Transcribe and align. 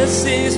Is. 0.00 0.56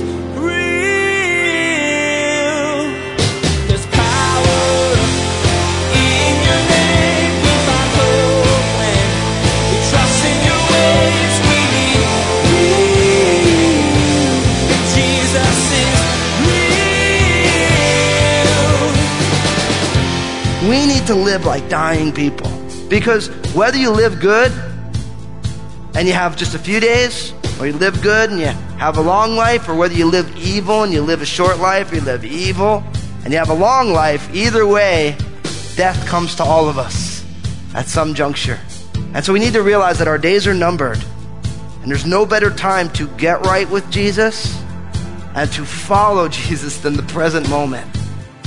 We 20.63 20.85
need 20.85 21.05
to 21.07 21.15
live 21.15 21.45
like 21.45 21.67
dying 21.67 22.13
people. 22.13 22.49
Because 22.87 23.27
whether 23.53 23.77
you 23.77 23.91
live 23.91 24.21
good 24.21 24.53
and 25.95 26.07
you 26.07 26.13
have 26.13 26.37
just 26.37 26.55
a 26.55 26.59
few 26.59 26.79
days, 26.79 27.33
or 27.63 27.67
you 27.67 27.73
live 27.73 28.01
good 28.01 28.29
and 28.29 28.39
you 28.39 28.47
have 28.77 28.97
a 28.97 29.01
long 29.01 29.37
life, 29.37 29.69
or 29.69 29.75
whether 29.75 29.93
you 29.93 30.05
live 30.05 30.37
evil 30.37 30.83
and 30.83 30.91
you 30.91 31.01
live 31.01 31.21
a 31.21 31.25
short 31.25 31.59
life, 31.59 31.93
or 31.93 31.95
you 31.95 32.01
live 32.01 32.25
evil 32.25 32.83
and 33.23 33.31
you 33.31 33.39
have 33.39 33.49
a 33.49 33.53
long 33.53 33.93
life, 33.93 34.29
either 34.35 34.67
way, 34.67 35.15
death 35.77 36.05
comes 36.05 36.35
to 36.35 36.43
all 36.43 36.67
of 36.67 36.77
us 36.77 37.25
at 37.73 37.87
some 37.87 38.13
juncture. 38.13 38.59
And 39.13 39.23
so 39.23 39.31
we 39.31 39.39
need 39.39 39.53
to 39.53 39.61
realize 39.61 39.97
that 39.99 40.09
our 40.09 40.17
days 40.17 40.45
are 40.45 40.53
numbered. 40.53 41.01
And 41.81 41.89
there's 41.89 42.05
no 42.05 42.25
better 42.25 42.49
time 42.49 42.89
to 42.93 43.07
get 43.15 43.45
right 43.45 43.69
with 43.69 43.89
Jesus 43.89 44.61
and 45.33 45.49
to 45.53 45.63
follow 45.63 46.27
Jesus 46.47 46.79
than 46.79 46.95
the 46.95 47.03
present 47.03 47.49
moment. 47.49 47.87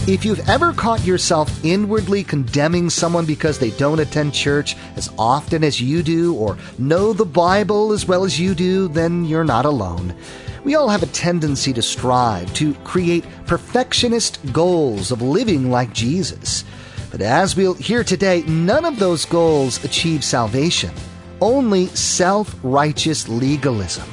If 0.09 0.25
you've 0.25 0.49
ever 0.49 0.73
caught 0.73 1.05
yourself 1.05 1.65
inwardly 1.65 2.23
condemning 2.23 2.91
someone 2.91 3.27
because 3.27 3.59
they 3.59 3.71
don't 3.71 3.99
attend 3.99 4.35
church 4.35 4.77
as 4.95 5.11
often 5.19 5.65
as 5.65 5.81
you 5.81 6.05
do 6.05 6.33
or 6.35 6.57
know 6.79 7.13
the 7.13 7.25
Bible 7.25 7.91
as 7.91 8.07
well 8.07 8.25
as 8.25 8.39
you 8.39 8.55
do, 8.55 8.87
then 8.87 9.25
you're 9.25 9.43
not 9.43 9.65
alone. 9.65 10.15
We 10.63 10.77
all 10.77 10.89
have 10.89 11.03
a 11.03 11.07
tendency 11.07 11.73
to 11.73 11.83
strive 11.83 12.55
to 12.55 12.75
create 12.85 13.25
perfectionist 13.47 14.39
goals 14.53 15.11
of 15.11 15.23
living 15.23 15.73
like 15.73 15.93
Jesus. 15.93 16.63
But 17.11 17.21
as 17.21 17.57
we'll 17.57 17.75
hear 17.75 18.05
today, 18.05 18.43
none 18.43 18.85
of 18.85 19.01
those 19.01 19.25
goals 19.25 19.83
achieve 19.83 20.23
salvation, 20.23 20.93
only 21.41 21.87
self 21.87 22.55
righteous 22.63 23.29
legalism. 23.29 24.09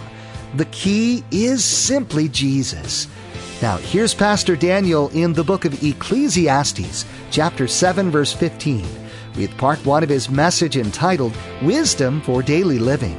The 0.56 0.66
key 0.66 1.24
is 1.30 1.64
simply 1.64 2.30
Jesus. 2.30 3.08
Now, 3.64 3.78
here's 3.78 4.14
Pastor 4.14 4.58
Daniel 4.58 5.08
in 5.14 5.32
the 5.32 5.44
book 5.46 5.64
of 5.64 5.82
Ecclesiastes, 5.82 7.06
chapter 7.32 7.66
7, 7.66 8.12
verse 8.12 8.34
15, 8.34 8.86
with 9.38 9.56
part 9.58 9.80
one 9.86 10.04
of 10.04 10.10
his 10.10 10.30
message 10.30 10.76
entitled 10.76 11.32
Wisdom 11.62 12.20
for 12.20 12.44
Daily 12.44 12.78
Living. 12.78 13.16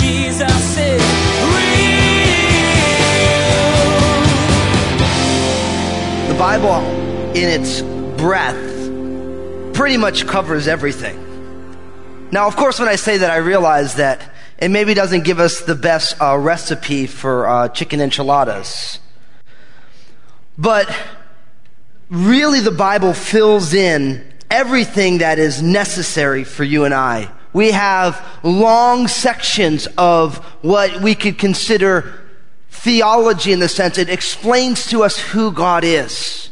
Jesus 0.00 0.78
is 0.78 1.02
real. 1.44 1.92
The 6.28 6.38
Bible, 6.38 6.80
in 7.36 7.50
its 7.50 7.82
breadth, 8.18 9.74
pretty 9.74 9.98
much 9.98 10.26
covers 10.26 10.66
everything. 10.66 11.18
Now, 12.32 12.46
of 12.46 12.56
course, 12.56 12.78
when 12.78 12.88
I 12.88 12.96
say 12.96 13.18
that, 13.18 13.30
I 13.30 13.36
realize 13.36 13.96
that 13.96 14.22
it 14.56 14.70
maybe 14.70 14.94
doesn't 14.94 15.24
give 15.24 15.38
us 15.38 15.60
the 15.60 15.74
best 15.74 16.18
uh, 16.18 16.38
recipe 16.38 17.06
for 17.06 17.46
uh, 17.46 17.68
chicken 17.68 18.00
enchiladas. 18.00 19.00
But 20.58 20.94
really, 22.10 22.60
the 22.60 22.72
Bible 22.72 23.14
fills 23.14 23.72
in 23.72 24.24
everything 24.50 25.18
that 25.18 25.38
is 25.38 25.62
necessary 25.62 26.42
for 26.42 26.64
you 26.64 26.84
and 26.84 26.92
I. 26.92 27.30
We 27.52 27.70
have 27.70 28.24
long 28.42 29.08
sections 29.08 29.86
of 29.96 30.38
what 30.62 31.00
we 31.00 31.14
could 31.14 31.38
consider 31.38 32.20
theology 32.70 33.52
in 33.52 33.60
the 33.60 33.68
sense 33.68 33.98
it 33.98 34.08
explains 34.08 34.86
to 34.86 35.02
us 35.02 35.18
who 35.18 35.52
God 35.52 35.84
is. 35.84 36.50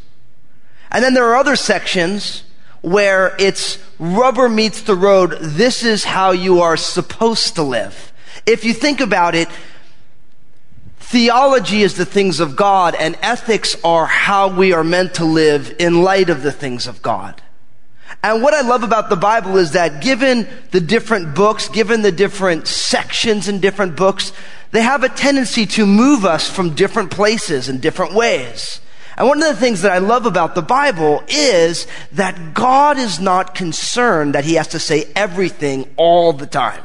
And 0.91 1.03
then 1.03 1.15
there 1.15 1.27
are 1.27 1.37
other 1.37 1.57
sections 1.57 2.45
where 2.83 3.35
it's 3.39 3.79
rubber 3.98 4.48
meets 4.48 4.83
the 4.83 4.95
road. 4.95 5.36
This 5.41 5.83
is 5.83 6.05
how 6.05 6.30
you 6.30 6.61
are 6.61 6.77
supposed 6.77 7.57
to 7.57 7.63
live. 7.63 8.13
If 8.47 8.64
you 8.64 8.73
think 8.73 9.01
about 9.01 9.35
it, 9.35 9.48
theology 11.06 11.83
is 11.83 11.94
the 11.94 12.05
things 12.05 12.40
of 12.40 12.56
God 12.56 12.96
and 12.96 13.17
ethics 13.22 13.77
are 13.84 14.06
how 14.06 14.48
we 14.48 14.72
are 14.72 14.83
meant 14.83 15.14
to 15.14 15.24
live 15.24 15.74
in 15.78 16.02
light 16.02 16.30
of 16.30 16.42
the 16.42 16.50
things 16.50 16.89
of 16.89 17.00
God. 17.00 17.40
And 18.24 18.42
what 18.42 18.55
I 18.55 18.62
love 18.62 18.83
about 18.83 19.08
the 19.08 19.17
Bible 19.17 19.56
is 19.56 19.72
that 19.72 20.02
given 20.02 20.48
the 20.72 20.80
different 20.80 21.34
books, 21.34 21.68
given 21.68 22.02
the 22.02 22.11
different 22.11 22.67
sections 22.67 23.46
in 23.46 23.61
different 23.61 23.96
books, 23.96 24.33
they 24.72 24.83
have 24.83 25.05
a 25.05 25.08
tendency 25.08 25.64
to 25.67 25.86
move 25.86 26.24
us 26.24 26.50
from 26.50 26.74
different 26.74 27.12
places 27.12 27.68
in 27.68 27.78
different 27.78 28.12
ways. 28.12 28.80
And 29.17 29.28
one 29.28 29.40
of 29.40 29.48
the 29.48 29.61
things 29.61 29.83
that 29.83 29.92
I 29.92 29.98
love 29.98 30.27
about 30.27 30.56
the 30.56 30.62
Bible 30.62 31.23
is 31.28 31.86
that 32.12 32.52
God 32.52 32.98
is 32.98 33.20
not 33.20 33.55
concerned 33.55 34.34
that 34.34 34.44
he 34.44 34.55
has 34.55 34.68
to 34.68 34.80
say 34.80 35.11
everything 35.14 35.88
all 35.96 36.33
the 36.33 36.46
time. 36.46 36.83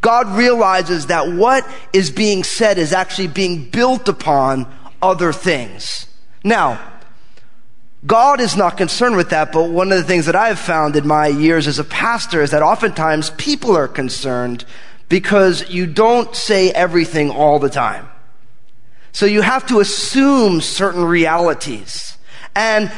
God 0.00 0.28
realizes 0.28 1.06
that 1.06 1.32
what 1.32 1.68
is 1.92 2.10
being 2.10 2.44
said 2.44 2.78
is 2.78 2.92
actually 2.92 3.28
being 3.28 3.68
built 3.68 4.08
upon 4.08 4.66
other 5.02 5.32
things. 5.32 6.06
Now, 6.44 6.80
God 8.06 8.40
is 8.40 8.56
not 8.56 8.76
concerned 8.76 9.16
with 9.16 9.30
that, 9.30 9.50
but 9.52 9.70
one 9.70 9.90
of 9.90 9.98
the 9.98 10.04
things 10.04 10.26
that 10.26 10.36
I've 10.36 10.58
found 10.58 10.94
in 10.94 11.06
my 11.06 11.26
years 11.26 11.66
as 11.66 11.80
a 11.80 11.84
pastor 11.84 12.42
is 12.42 12.52
that 12.52 12.62
oftentimes 12.62 13.30
people 13.30 13.76
are 13.76 13.88
concerned 13.88 14.64
because 15.08 15.68
you 15.68 15.86
don't 15.86 16.34
say 16.36 16.70
everything 16.70 17.30
all 17.30 17.58
the 17.58 17.70
time. 17.70 18.08
So 19.10 19.26
you 19.26 19.42
have 19.42 19.66
to 19.66 19.80
assume 19.80 20.60
certain 20.60 21.04
realities. 21.04 22.16
And 22.54 22.92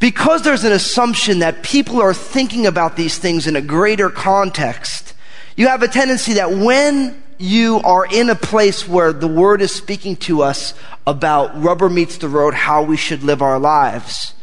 because 0.00 0.42
there's 0.42 0.64
an 0.64 0.72
assumption 0.72 1.38
that 1.40 1.62
people 1.62 2.02
are 2.02 2.14
thinking 2.14 2.66
about 2.66 2.96
these 2.96 3.18
things 3.18 3.46
in 3.46 3.54
a 3.54 3.60
greater 3.60 4.10
context, 4.10 5.11
you 5.56 5.68
have 5.68 5.82
a 5.82 5.88
tendency 5.88 6.34
that 6.34 6.50
when 6.50 7.22
you 7.38 7.80
are 7.84 8.06
in 8.06 8.30
a 8.30 8.34
place 8.34 8.86
where 8.86 9.12
the 9.12 9.28
word 9.28 9.60
is 9.60 9.72
speaking 9.72 10.16
to 10.16 10.42
us 10.42 10.74
about 11.06 11.60
rubber 11.60 11.88
meets 11.88 12.18
the 12.18 12.28
road, 12.28 12.54
how 12.54 12.82
we 12.82 12.96
should 12.96 13.22
live 13.22 13.42
our 13.42 13.58
lives, 13.58 14.34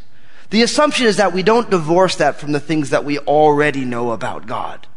the 0.50 0.62
assumption 0.64 1.06
is 1.06 1.18
that 1.18 1.34
we 1.34 1.44
don't 1.44 1.70
divorce 1.70 2.16
that 2.18 2.40
from 2.40 2.52
the 2.52 2.60
things 2.60 2.90
that 2.90 3.06
we 3.06 3.20
already 3.20 3.86
know 3.86 4.12
about 4.12 4.48
God. 4.48 4.88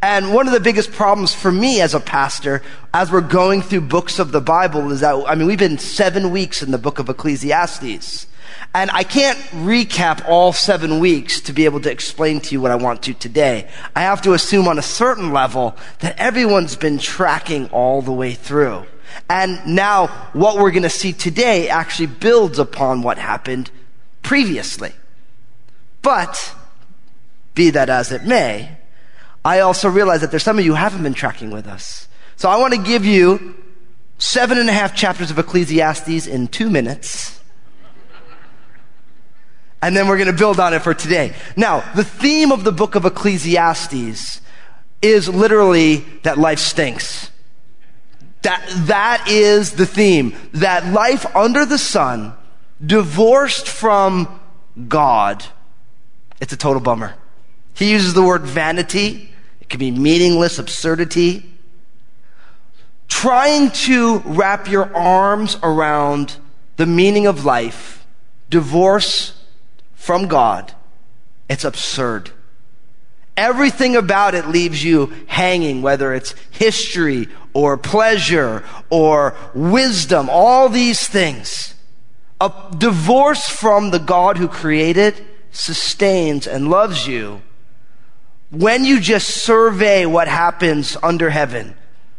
And 0.00 0.32
one 0.32 0.46
of 0.46 0.52
the 0.52 0.60
biggest 0.60 0.92
problems 0.92 1.34
for 1.34 1.50
me 1.50 1.80
as 1.80 1.92
a 1.92 2.00
pastor, 2.00 2.62
as 2.94 3.10
we're 3.10 3.20
going 3.20 3.62
through 3.62 3.80
books 3.82 4.20
of 4.20 4.30
the 4.30 4.40
Bible, 4.40 4.92
is 4.92 5.00
that, 5.00 5.24
I 5.26 5.34
mean, 5.34 5.48
we've 5.48 5.58
been 5.58 5.78
seven 5.78 6.30
weeks 6.30 6.62
in 6.62 6.70
the 6.70 6.78
book 6.78 7.00
of 7.00 7.08
Ecclesiastes. 7.08 8.26
And 8.74 8.90
I 8.92 9.02
can't 9.02 9.38
recap 9.50 10.28
all 10.28 10.52
seven 10.52 11.00
weeks 11.00 11.40
to 11.42 11.52
be 11.52 11.64
able 11.64 11.80
to 11.80 11.90
explain 11.90 12.40
to 12.40 12.52
you 12.52 12.60
what 12.60 12.70
I 12.70 12.76
want 12.76 13.02
to 13.04 13.14
today. 13.14 13.68
I 13.96 14.02
have 14.02 14.22
to 14.22 14.34
assume 14.34 14.68
on 14.68 14.78
a 14.78 14.82
certain 14.82 15.32
level 15.32 15.76
that 16.00 16.16
everyone's 16.18 16.76
been 16.76 16.98
tracking 16.98 17.68
all 17.70 18.02
the 18.02 18.12
way 18.12 18.34
through. 18.34 18.84
And 19.28 19.74
now 19.74 20.08
what 20.32 20.56
we're 20.56 20.70
going 20.70 20.82
to 20.82 20.90
see 20.90 21.12
today 21.12 21.68
actually 21.68 22.06
builds 22.06 22.58
upon 22.58 23.02
what 23.02 23.18
happened 23.18 23.70
previously. 24.22 24.92
But, 26.02 26.54
be 27.54 27.70
that 27.70 27.88
as 27.88 28.12
it 28.12 28.24
may, 28.24 28.76
I 29.44 29.60
also 29.60 29.88
realize 29.88 30.20
that 30.20 30.30
there's 30.30 30.42
some 30.42 30.58
of 30.58 30.64
you 30.64 30.72
who 30.72 30.76
haven't 30.76 31.02
been 31.02 31.14
tracking 31.14 31.50
with 31.50 31.66
us. 31.66 32.06
So 32.36 32.48
I 32.48 32.58
want 32.58 32.74
to 32.74 32.80
give 32.80 33.04
you 33.04 33.56
seven 34.18 34.58
and 34.58 34.68
a 34.68 34.72
half 34.72 34.94
chapters 34.94 35.30
of 35.30 35.38
Ecclesiastes 35.38 36.26
in 36.26 36.48
two 36.48 36.70
minutes. 36.70 37.27
And 39.80 39.96
then 39.96 40.08
we're 40.08 40.16
going 40.16 40.26
to 40.26 40.32
build 40.32 40.58
on 40.58 40.74
it 40.74 40.80
for 40.80 40.94
today. 40.94 41.34
Now, 41.56 41.80
the 41.94 42.04
theme 42.04 42.50
of 42.50 42.64
the 42.64 42.72
book 42.72 42.94
of 42.94 43.04
Ecclesiastes 43.04 44.40
is 45.00 45.28
literally 45.28 45.98
that 46.24 46.38
life 46.38 46.58
stinks. 46.58 47.30
That, 48.42 48.64
that 48.86 49.26
is 49.28 49.72
the 49.72 49.86
theme. 49.86 50.34
That 50.54 50.92
life 50.92 51.24
under 51.36 51.64
the 51.64 51.78
sun, 51.78 52.34
divorced 52.84 53.68
from 53.68 54.40
God, 54.88 55.44
it's 56.40 56.52
a 56.52 56.56
total 56.56 56.80
bummer. 56.80 57.14
He 57.74 57.92
uses 57.92 58.14
the 58.14 58.22
word 58.22 58.42
vanity. 58.42 59.30
It 59.60 59.68
can 59.68 59.78
be 59.78 59.92
meaningless 59.92 60.58
absurdity. 60.58 61.44
Trying 63.06 63.70
to 63.70 64.18
wrap 64.20 64.68
your 64.68 64.94
arms 64.94 65.56
around 65.62 66.36
the 66.76 66.86
meaning 66.86 67.26
of 67.26 67.44
life, 67.44 68.04
divorce 68.50 69.37
from 69.98 70.28
God, 70.28 70.72
it's 71.50 71.64
absurd. 71.64 72.30
Everything 73.36 73.94
about 73.94 74.34
it 74.34 74.48
leaves 74.48 74.82
you 74.82 75.12
hanging, 75.26 75.82
whether 75.82 76.14
it's 76.14 76.34
history 76.50 77.28
or 77.52 77.76
pleasure 77.76 78.64
or 78.88 79.36
wisdom, 79.54 80.28
all 80.30 80.70
these 80.70 81.06
things. 81.06 81.74
A 82.40 82.50
divorce 82.76 83.48
from 83.48 83.90
the 83.90 83.98
God 83.98 84.38
who 84.38 84.48
created, 84.48 85.22
sustains, 85.50 86.46
and 86.46 86.70
loves 86.70 87.06
you 87.06 87.42
when 88.50 88.84
you 88.84 89.00
just 89.00 89.28
survey 89.28 90.06
what 90.06 90.28
happens 90.28 90.96
under 91.02 91.30
heaven, 91.30 91.74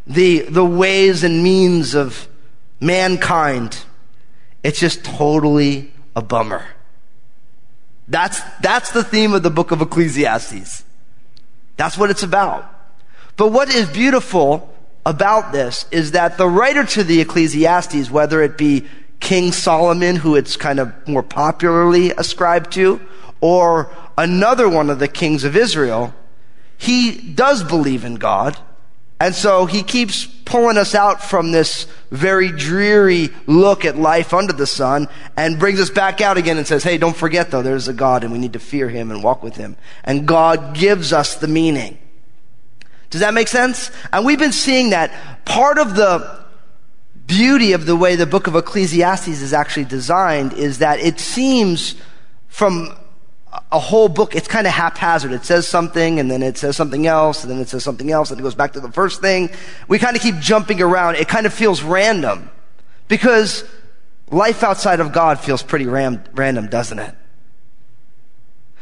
the, 0.06 0.40
the 0.42 0.66
ways 0.66 1.24
and 1.24 1.44
means 1.44 1.96
of 1.96 2.28
mankind, 2.80 3.80
it's 4.64 4.80
just 4.80 5.04
totally 5.04 5.92
a 6.16 6.22
bummer. 6.22 6.66
That's, 8.10 8.42
that's 8.62 8.92
the 8.92 9.04
theme 9.04 9.34
of 9.34 9.44
the 9.44 9.52
book 9.52 9.72
of 9.72 9.82
Ecclesiastes. 9.82 10.84
That's 11.78 11.98
what 11.98 12.10
it's 12.10 12.24
about. 12.24 12.76
But 13.38 13.52
what 13.52 13.74
is 13.74 13.88
beautiful 13.88 14.74
about 15.06 15.52
this 15.52 15.86
is 15.92 16.12
that 16.12 16.38
the 16.38 16.48
writer 16.48 16.84
to 16.84 17.04
the 17.04 17.22
Ecclesiastes, 17.22 18.12
whether 18.12 18.42
it 18.42 18.58
be 18.58 18.86
King 19.20 19.52
Solomon, 19.52 20.18
who 20.18 20.36
it's 20.36 20.58
kind 20.58 20.80
of 20.80 20.94
more 21.08 21.24
popularly 21.24 22.12
ascribed 22.12 22.74
to, 22.74 23.00
or 23.42 23.96
another 24.18 24.68
one 24.68 24.90
of 24.90 25.00
the 25.00 25.08
kings 25.08 25.44
of 25.44 25.56
Israel, 25.56 26.14
he 26.78 27.16
does 27.16 27.64
believe 27.64 28.04
in 28.04 28.16
God. 28.16 28.58
And 29.20 29.36
so 29.36 29.66
he 29.66 29.84
keeps 29.84 30.26
pulling 30.26 30.78
us 30.78 30.96
out 30.96 31.22
from 31.22 31.52
this 31.52 31.88
very 32.10 32.52
dreary 32.52 33.30
look 33.48 33.84
at 33.84 33.98
life 33.98 34.34
under 34.34 34.54
the 34.54 34.66
sun 34.66 35.08
and 35.36 35.60
brings 35.60 35.80
us 35.80 35.90
back 35.90 36.22
out 36.22 36.38
again 36.38 36.58
and 36.58 36.66
says, 36.66 36.84
Hey, 36.84 36.98
don't 36.98 37.16
forget 37.16 37.52
though, 37.52 37.62
there's 37.62 37.88
a 37.88 37.94
God 37.94 38.24
and 38.24 38.32
we 38.32 38.40
need 38.40 38.54
to 38.54 38.60
fear 38.60 38.90
him 38.90 39.12
and 39.12 39.24
walk 39.24 39.44
with 39.44 39.58
him. 39.58 39.76
And 40.04 40.28
God 40.28 40.74
gives 40.74 41.12
us 41.12 41.36
the 41.36 41.48
meaning. 41.48 41.98
Does 43.10 43.22
that 43.22 43.34
make 43.34 43.48
sense? 43.48 43.92
And 44.14 44.26
we've 44.26 44.40
been 44.40 44.52
seeing 44.52 44.92
that 44.92 45.46
part 45.46 45.78
of 45.78 45.96
the 45.96 46.40
beauty 47.28 47.74
of 47.74 47.86
the 47.86 47.96
way 47.96 48.16
the 48.16 48.26
book 48.26 48.48
of 48.48 48.56
Ecclesiastes 48.56 49.28
is 49.28 49.54
actually 49.54 49.86
designed 49.86 50.54
is 50.54 50.80
that 50.80 51.00
it 51.00 51.20
seems 51.20 51.96
from 52.48 52.96
a 53.72 53.80
whole 53.80 54.10
book, 54.10 54.36
it's 54.36 54.48
kind 54.48 54.68
of 54.68 54.74
haphazard. 54.74 55.32
It 55.32 55.44
says 55.44 55.68
something 55.68 56.20
and 56.20 56.30
then 56.30 56.44
it 56.44 56.58
says 56.58 56.76
something 56.76 57.08
else 57.08 57.44
and 57.44 57.52
then 57.52 57.60
it 57.60 57.70
says 57.70 57.84
something 57.84 58.12
else 58.12 58.32
and 58.32 58.40
it 58.40 58.44
goes 58.44 58.56
back 58.56 58.74
to 58.74 58.80
the 58.80 58.92
first 58.92 59.22
thing. 59.22 59.50
We 59.88 59.98
kind 60.00 60.16
of 60.16 60.22
keep 60.22 60.38
jumping 60.40 60.82
around. 60.82 61.16
It 61.16 61.28
kind 61.28 61.46
of 61.46 61.54
feels 61.54 61.82
random 61.82 62.50
because 63.08 63.64
life 64.30 64.64
outside 64.64 65.00
of 65.00 65.12
God 65.12 65.40
feels 65.40 65.64
pretty 65.64 65.88
ram- 65.88 66.24
random, 66.34 66.68
doesn't 66.68 67.00
it? 67.00 67.16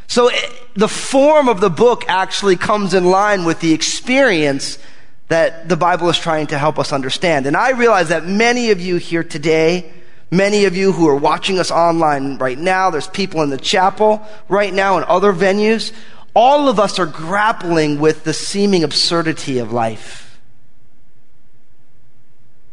So 0.08 0.30
it, 0.30 0.54
the 0.76 0.88
form 0.88 1.50
of 1.50 1.60
the 1.60 1.70
book 1.70 2.06
actually 2.08 2.56
comes 2.56 2.94
in 2.94 3.06
line 3.06 3.46
with 3.46 3.60
the 3.60 3.74
experience 3.74 4.80
that 5.28 5.68
the 5.68 5.76
Bible 5.76 6.10
is 6.10 6.18
trying 6.18 6.48
to 6.48 6.58
help 6.58 6.80
us 6.80 6.94
understand. 6.94 7.46
And 7.46 7.58
I 7.58 7.72
realize 7.72 8.10
that 8.10 8.26
many 8.26 8.72
of 8.72 8.80
you 8.80 8.96
here 8.96 9.24
today, 9.24 9.92
many 10.32 10.66
of 10.66 10.76
you 10.76 10.92
who 10.92 11.08
are 11.08 11.16
watching 11.16 11.60
us 11.60 11.72
online 11.72 12.38
right 12.38 12.58
now, 12.58 12.90
there's 12.90 13.08
people 13.08 13.42
in 13.42 13.50
the 13.50 13.58
chapel 13.58 14.26
right 14.50 14.74
now 14.74 14.98
and 14.98 15.06
other 15.06 15.34
venues, 15.34 15.92
all 16.34 16.70
of 16.70 16.80
us 16.80 17.00
are 17.00 17.06
grappling 17.06 18.00
with 18.00 18.24
the 18.24 18.34
seeming 18.34 18.84
absurdity 18.84 19.58
of 19.58 19.72
life. 19.72 20.40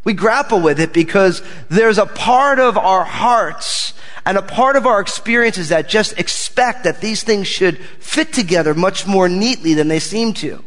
We 0.04 0.12
grapple 0.12 0.60
with 0.60 0.80
it 0.80 0.92
because 0.92 1.42
there's 1.70 1.96
a 1.96 2.04
part 2.04 2.58
of 2.58 2.76
our 2.76 3.04
hearts 3.04 3.94
and 4.26 4.36
a 4.36 4.42
part 4.42 4.76
of 4.76 4.86
our 4.86 5.00
experiences 5.00 5.70
that 5.70 5.88
just 5.88 6.18
expect 6.18 6.84
that 6.84 7.00
these 7.00 7.22
things 7.22 7.46
should 7.46 7.78
fit 7.78 8.32
together 8.32 8.74
much 8.74 9.06
more 9.06 9.28
neatly 9.28 9.74
than 9.74 9.88
they 9.88 9.98
seem 9.98 10.34
to. 10.34 10.62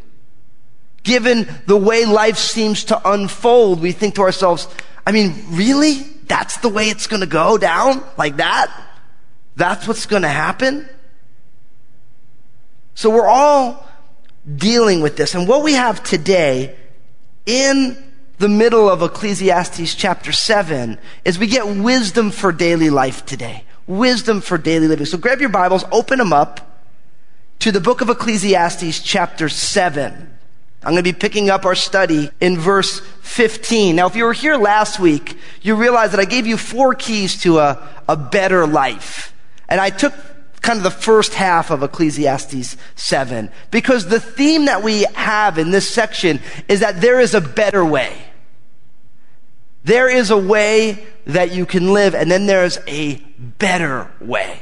Given 1.04 1.48
the 1.68 1.78
way 1.78 2.06
life 2.06 2.38
seems 2.38 2.86
to 2.86 3.10
unfold, 3.10 3.80
we 3.80 3.92
think 3.92 4.16
to 4.16 4.22
ourselves, 4.22 4.68
I 5.06 5.12
mean, 5.12 5.36
really? 5.50 6.06
That's 6.27 6.57
the 6.57 6.69
way 6.69 6.89
it's 6.89 7.07
going 7.07 7.21
to 7.21 7.27
go 7.27 7.57
down? 7.57 8.03
Like 8.18 8.38
that? 8.38 8.71
That's 9.56 9.88
what's 9.88 10.06
going 10.06 10.21
to 10.21 10.29
happen? 10.29 10.88
So 12.95 13.09
we're 13.09 13.27
all 13.27 13.88
dealing 14.56 15.01
with 15.01 15.18
this. 15.18 15.35
And 15.35 15.47
what 15.47 15.63
we 15.63 15.74
have 15.74 16.03
today 16.03 16.75
in 17.45 17.97
the 18.38 18.50
middle 18.50 18.89
of 18.89 19.01
Ecclesiastes 19.01 19.95
chapter 19.95 20.31
7 20.31 21.00
is 21.25 21.39
we 21.39 21.47
get 21.47 21.68
wisdom 21.68 22.31
for 22.31 22.51
daily 22.51 22.89
life 22.89 23.25
today. 23.25 23.63
Wisdom 23.88 24.41
for 24.41 24.57
daily 24.57 24.88
living. 24.88 25.06
So 25.06 25.18
grab 25.18 25.39
your 25.39 25.50
Bibles, 25.50 25.85
open 25.91 26.19
them 26.19 26.33
up 26.33 26.81
to 27.59 27.71
the 27.71 27.81
book 27.81 28.01
of 28.01 28.09
Ecclesiastes 28.09 29.01
chapter 29.01 29.50
7. 29.50 30.37
I'm 30.83 30.94
going 30.94 31.03
to 31.03 31.13
be 31.13 31.18
picking 31.18 31.50
up 31.50 31.65
our 31.65 31.75
study 31.75 32.29
in 32.39 32.57
verse 32.57 33.01
15. 33.21 33.95
Now, 33.95 34.07
if 34.07 34.15
you 34.15 34.24
were 34.24 34.33
here 34.33 34.57
last 34.57 35.00
week, 35.00 35.38
you 35.62 35.75
realize 35.75 36.12
that 36.12 36.19
I 36.19 36.25
gave 36.25 36.45
you 36.45 36.56
four 36.56 36.94
keys 36.94 37.41
to 37.41 37.59
a, 37.59 37.88
a 38.07 38.15
better 38.15 38.68
life. 38.68 39.33
And 39.68 39.81
I 39.81 39.89
took 39.89 40.13
kind 40.62 40.77
of 40.77 40.83
the 40.83 40.91
first 40.91 41.33
half 41.33 41.71
of 41.71 41.81
Ecclesiastes 41.83 42.77
7 42.95 43.50
because 43.71 44.07
the 44.07 44.19
theme 44.19 44.65
that 44.65 44.83
we 44.83 45.03
have 45.13 45.57
in 45.57 45.71
this 45.71 45.89
section 45.89 46.39
is 46.68 46.81
that 46.81 47.01
there 47.01 47.19
is 47.19 47.33
a 47.33 47.41
better 47.41 47.83
way. 47.83 48.15
There 49.83 50.09
is 50.09 50.31
a 50.31 50.38
way 50.38 51.06
that 51.27 51.53
you 51.53 51.65
can 51.65 51.94
live, 51.94 52.13
and 52.13 52.29
then 52.29 52.45
there's 52.45 52.77
a 52.88 53.15
better 53.38 54.12
way. 54.19 54.59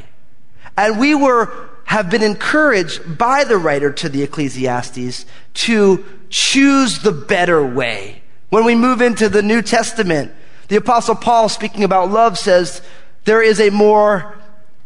And 0.78 1.00
we 1.00 1.16
were, 1.16 1.70
have 1.86 2.10
been 2.10 2.24
encouraged 2.24 3.18
by 3.18 3.44
the 3.44 3.58
writer 3.58 3.92
to 3.92 4.10
the 4.10 4.24
Ecclesiastes 4.24 5.26
to 5.54 6.06
choose 6.30 7.00
the 7.00 7.12
better 7.12 7.66
way. 7.66 8.22
When 8.50 8.66
we 8.66 8.76
move 8.76 9.02
into 9.02 9.30
the 9.30 9.42
New 9.42 9.62
Testament, 9.62 10.32
the 10.68 10.76
apostle 10.76 11.16
Paul 11.16 11.48
speaking 11.48 11.84
about 11.84 12.12
love 12.12 12.38
says, 12.38 12.82
there 13.26 13.42
is 13.42 13.60
a 13.60 13.70
more 13.70 14.38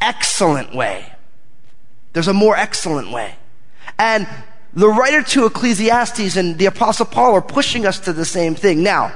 excellent 0.01 0.75
way. 0.75 1.13
There's 2.13 2.27
a 2.27 2.33
more 2.33 2.55
excellent 2.55 3.11
way. 3.11 3.35
And 3.97 4.27
the 4.73 4.89
writer 4.89 5.23
to 5.23 5.45
Ecclesiastes 5.45 6.35
and 6.35 6.57
the 6.57 6.65
apostle 6.65 7.05
Paul 7.05 7.33
are 7.33 7.41
pushing 7.41 7.85
us 7.85 7.99
to 8.01 8.13
the 8.13 8.25
same 8.25 8.55
thing. 8.55 8.83
Now, 8.83 9.13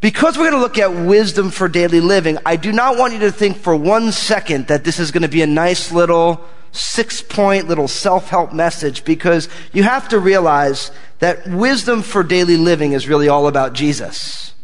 because 0.00 0.36
we're 0.36 0.50
going 0.50 0.60
to 0.60 0.60
look 0.60 0.78
at 0.78 0.92
wisdom 0.92 1.50
for 1.50 1.68
daily 1.68 2.00
living, 2.00 2.38
I 2.44 2.56
do 2.56 2.70
not 2.70 2.98
want 2.98 3.14
you 3.14 3.20
to 3.20 3.32
think 3.32 3.56
for 3.56 3.74
one 3.74 4.12
second 4.12 4.66
that 4.66 4.84
this 4.84 4.98
is 4.98 5.10
going 5.10 5.22
to 5.22 5.28
be 5.28 5.42
a 5.42 5.46
nice 5.46 5.90
little 5.90 6.44
six 6.76 7.22
point 7.22 7.68
little 7.68 7.88
self 7.88 8.28
help 8.28 8.52
message 8.52 9.04
because 9.04 9.48
you 9.72 9.82
have 9.82 10.08
to 10.08 10.18
realize 10.18 10.90
that 11.18 11.46
wisdom 11.48 12.02
for 12.02 12.22
daily 12.22 12.56
living 12.56 12.92
is 12.92 13.08
really 13.08 13.28
all 13.28 13.48
about 13.48 13.72
Jesus 13.72 14.54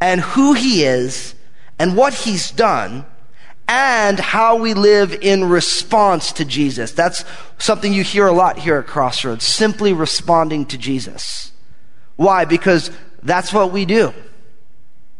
and 0.00 0.20
who 0.20 0.54
he 0.54 0.84
is 0.84 1.34
and 1.78 1.96
what 1.96 2.14
he's 2.14 2.50
done 2.50 3.04
and 3.68 4.18
how 4.18 4.56
we 4.56 4.74
live 4.74 5.12
in 5.22 5.44
response 5.44 6.32
to 6.32 6.44
Jesus. 6.44 6.92
That's 6.92 7.24
something 7.58 7.92
you 7.92 8.02
hear 8.02 8.26
a 8.26 8.32
lot 8.32 8.58
here 8.58 8.78
at 8.78 8.86
Crossroads, 8.86 9.44
simply 9.44 9.92
responding 9.92 10.66
to 10.66 10.78
Jesus. 10.78 11.52
Why? 12.16 12.44
Because 12.44 12.90
that's 13.22 13.52
what 13.52 13.72
we 13.72 13.84
do 13.84 14.12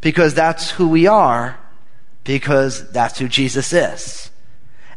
because 0.02 0.34
that's 0.34 0.72
who 0.72 0.88
we 0.88 1.06
are, 1.06 1.58
because 2.24 2.90
that's 2.90 3.18
who 3.18 3.28
Jesus 3.28 3.72
is. 3.72 4.30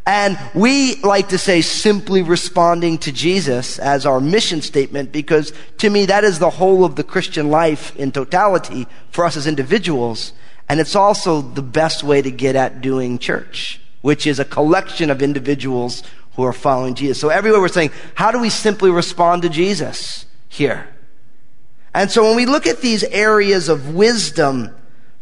And 0.08 0.38
we 0.54 0.96
like 1.02 1.30
to 1.30 1.38
say 1.38 1.62
simply 1.62 2.22
responding 2.22 3.00
to 3.00 3.12
Jesus 3.12 3.80
as 3.80 4.06
our 4.06 4.22
mission 4.22 4.62
statement 4.62 5.12
because 5.12 5.52
to 5.80 5.90
me 5.90 6.06
that 6.06 6.24
is 6.24 6.38
the 6.38 6.52
whole 6.52 6.86
of 6.86 6.96
the 6.96 7.04
Christian 7.04 7.50
life 7.50 7.96
in 7.96 8.12
totality 8.12 8.86
for 9.10 9.26
us 9.26 9.36
as 9.36 9.48
individuals. 9.48 10.34
And 10.70 10.80
it's 10.80 10.96
also 10.96 11.42
the 11.42 11.64
best 11.64 12.04
way 12.04 12.22
to 12.22 12.30
get 12.30 12.56
at 12.56 12.82
doing 12.82 13.18
church, 13.18 13.82
which 14.02 14.28
is 14.28 14.40
a 14.40 14.46
collection 14.46 15.10
of 15.10 15.24
individuals 15.24 16.04
who 16.36 16.44
are 16.44 16.54
following 16.54 16.94
Jesus. 16.94 17.20
So 17.20 17.30
everywhere 17.30 17.62
we're 17.62 17.68
saying, 17.68 17.92
how 18.14 18.32
do 18.32 18.40
we 18.40 18.50
simply 18.50 18.92
respond 18.92 19.42
to 19.42 19.50
Jesus 19.50 20.26
here? 20.50 20.88
And 21.96 22.12
so 22.12 22.24
when 22.24 22.36
we 22.36 22.46
look 22.46 22.68
at 22.68 22.82
these 22.82 23.04
areas 23.06 23.70
of 23.70 23.96
wisdom 23.96 24.76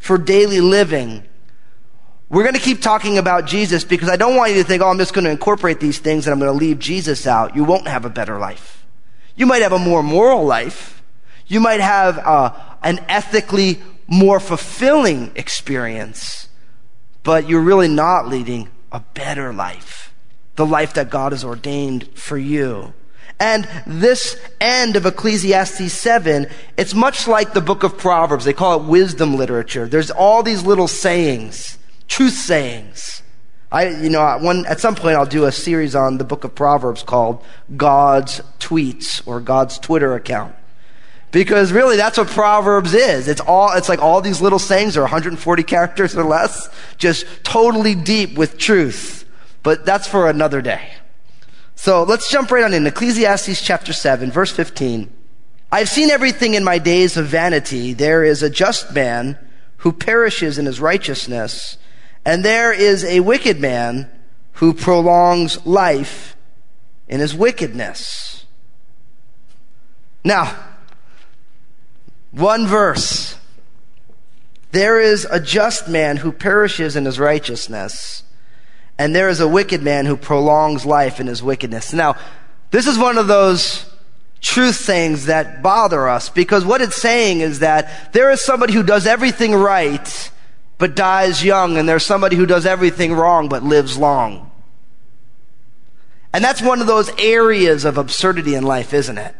for 0.03 0.17
daily 0.17 0.59
living. 0.59 1.23
We're 2.33 2.41
going 2.41 2.55
to 2.55 2.59
keep 2.59 2.81
talking 2.81 3.19
about 3.19 3.45
Jesus 3.45 3.83
because 3.83 4.09
I 4.09 4.15
don't 4.15 4.35
want 4.35 4.53
you 4.53 4.57
to 4.57 4.67
think, 4.67 4.81
oh, 4.81 4.89
I'm 4.89 4.97
just 4.97 5.13
going 5.13 5.25
to 5.25 5.29
incorporate 5.29 5.79
these 5.79 5.99
things 5.99 6.25
and 6.25 6.33
I'm 6.33 6.39
going 6.39 6.51
to 6.51 6.57
leave 6.57 6.79
Jesus 6.79 7.27
out. 7.27 7.55
You 7.55 7.63
won't 7.63 7.87
have 7.87 8.05
a 8.05 8.09
better 8.09 8.39
life. 8.39 8.83
You 9.35 9.45
might 9.45 9.61
have 9.61 9.71
a 9.71 9.77
more 9.77 10.01
moral 10.01 10.43
life. 10.43 11.03
You 11.45 11.59
might 11.59 11.79
have 11.79 12.17
uh, 12.17 12.57
an 12.81 13.05
ethically 13.07 13.83
more 14.07 14.39
fulfilling 14.39 15.31
experience, 15.35 16.49
but 17.21 17.47
you're 17.47 17.61
really 17.61 17.87
not 17.87 18.27
leading 18.27 18.69
a 18.91 19.01
better 19.13 19.53
life. 19.53 20.11
The 20.55 20.65
life 20.65 20.95
that 20.95 21.11
God 21.11 21.33
has 21.33 21.45
ordained 21.45 22.17
for 22.17 22.39
you. 22.39 22.95
And 23.39 23.69
this 23.85 24.41
end 24.59 24.95
of 24.95 25.05
Ecclesiastes 25.05 25.93
7, 25.93 26.47
it's 26.77 26.95
much 26.95 27.27
like 27.27 27.53
the 27.53 27.61
book 27.61 27.83
of 27.83 27.95
Proverbs. 27.95 28.45
They 28.45 28.53
call 28.53 28.81
it 28.81 28.87
wisdom 28.87 29.35
literature. 29.35 29.87
There's 29.87 30.09
all 30.09 30.41
these 30.41 30.63
little 30.63 30.87
sayings, 30.87 31.77
truth 32.13 32.33
sayings. 32.33 33.23
I, 33.71 33.87
you 33.89 34.09
know, 34.11 34.37
one, 34.39 34.67
at 34.67 34.79
some 34.79 34.93
point 34.93 35.15
I'll 35.15 35.25
do 35.25 35.45
a 35.45 35.51
series 35.51 35.95
on 35.95 36.19
the 36.19 36.23
book 36.23 36.43
of 36.43 36.53
Proverbs 36.53 37.01
called 37.01 37.43
God's 37.75 38.39
Tweets 38.59 39.27
or 39.27 39.39
God's 39.39 39.79
Twitter 39.79 40.13
account. 40.13 40.53
Because 41.31 41.71
really 41.71 41.97
that's 41.97 42.19
what 42.19 42.27
Proverbs 42.27 42.93
is. 42.93 43.27
It's 43.27 43.41
all, 43.41 43.75
it's 43.75 43.89
like 43.89 43.99
all 43.99 44.21
these 44.21 44.41
little 44.41 44.59
sayings 44.59 44.95
are 44.95 45.01
140 45.01 45.63
characters 45.63 46.15
or 46.15 46.23
less, 46.23 46.69
just 46.99 47.25
totally 47.43 47.95
deep 47.95 48.37
with 48.37 48.59
truth. 48.59 49.25
But 49.63 49.83
that's 49.83 50.07
for 50.07 50.29
another 50.29 50.61
day. 50.61 50.91
So 51.73 52.03
let's 52.03 52.29
jump 52.29 52.51
right 52.51 52.63
on 52.63 52.75
in. 52.75 52.85
Ecclesiastes 52.85 53.59
chapter 53.59 53.91
7, 53.91 54.29
verse 54.29 54.51
15. 54.51 55.11
I've 55.71 55.89
seen 55.89 56.11
everything 56.11 56.53
in 56.53 56.63
my 56.63 56.77
days 56.77 57.17
of 57.17 57.25
vanity. 57.25 57.93
There 57.93 58.23
is 58.23 58.43
a 58.43 58.51
just 58.51 58.93
man 58.93 59.39
who 59.77 59.91
perishes 59.91 60.59
in 60.59 60.67
his 60.67 60.79
righteousness, 60.79 61.79
and 62.25 62.43
there 62.43 62.71
is 62.71 63.03
a 63.03 63.19
wicked 63.19 63.59
man 63.59 64.09
who 64.53 64.73
prolongs 64.73 65.65
life 65.65 66.35
in 67.07 67.19
his 67.19 67.35
wickedness. 67.35 68.45
Now, 70.23 70.55
one 72.31 72.65
verse. 72.65 73.37
There 74.71 74.99
is 74.99 75.27
a 75.29 75.39
just 75.39 75.87
man 75.87 76.17
who 76.17 76.31
perishes 76.31 76.95
in 76.95 77.05
his 77.05 77.19
righteousness, 77.19 78.23
and 78.97 79.15
there 79.15 79.29
is 79.29 79.39
a 79.39 79.47
wicked 79.47 79.83
man 79.83 80.05
who 80.07 80.17
prolongs 80.17 80.85
life 80.85 81.19
in 81.19 81.27
his 81.27 81.43
wickedness. 81.43 81.93
Now, 81.93 82.15
this 82.71 82.87
is 82.87 82.97
one 82.97 83.19
of 83.19 83.27
those 83.27 83.85
truth 84.41 84.77
things 84.77 85.27
that 85.27 85.61
bother 85.61 86.09
us 86.09 86.29
because 86.29 86.65
what 86.65 86.81
it's 86.81 86.95
saying 86.95 87.39
is 87.39 87.59
that 87.59 88.11
there 88.13 88.31
is 88.31 88.43
somebody 88.43 88.73
who 88.73 88.83
does 88.83 89.05
everything 89.07 89.53
right 89.53 90.31
but 90.77 90.95
dies 90.95 91.43
young, 91.43 91.77
and 91.77 91.87
there's 91.87 92.05
somebody 92.05 92.35
who 92.35 92.45
does 92.45 92.65
everything 92.65 93.13
wrong 93.13 93.49
but 93.49 93.63
lives 93.63 93.97
long. 93.97 94.51
And 96.33 96.43
that's 96.43 96.61
one 96.61 96.81
of 96.81 96.87
those 96.87 97.11
areas 97.19 97.85
of 97.85 97.97
absurdity 97.97 98.55
in 98.55 98.63
life, 98.63 98.93
isn't 98.93 99.17
it? 99.17 99.35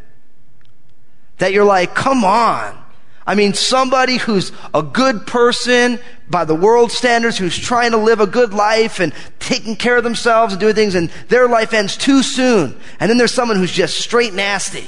That 1.38 1.52
you're 1.52 1.64
like, 1.64 1.94
come 1.94 2.24
on. 2.24 2.78
I 3.26 3.34
mean, 3.34 3.54
somebody 3.54 4.18
who's 4.18 4.52
a 4.72 4.82
good 4.82 5.26
person 5.26 5.98
by 6.28 6.44
the 6.44 6.54
world 6.54 6.92
standards, 6.92 7.38
who's 7.38 7.58
trying 7.58 7.92
to 7.92 7.96
live 7.96 8.20
a 8.20 8.26
good 8.26 8.52
life 8.52 9.00
and 9.00 9.12
taking 9.38 9.76
care 9.76 9.96
of 9.96 10.04
themselves 10.04 10.52
and 10.52 10.60
doing 10.60 10.74
things, 10.74 10.94
and 10.94 11.10
their 11.28 11.48
life 11.48 11.72
ends 11.72 11.96
too 11.96 12.22
soon. 12.22 12.78
And 13.00 13.10
then 13.10 13.16
there's 13.16 13.32
someone 13.32 13.56
who's 13.56 13.72
just 13.72 13.98
straight 13.98 14.34
nasty. 14.34 14.86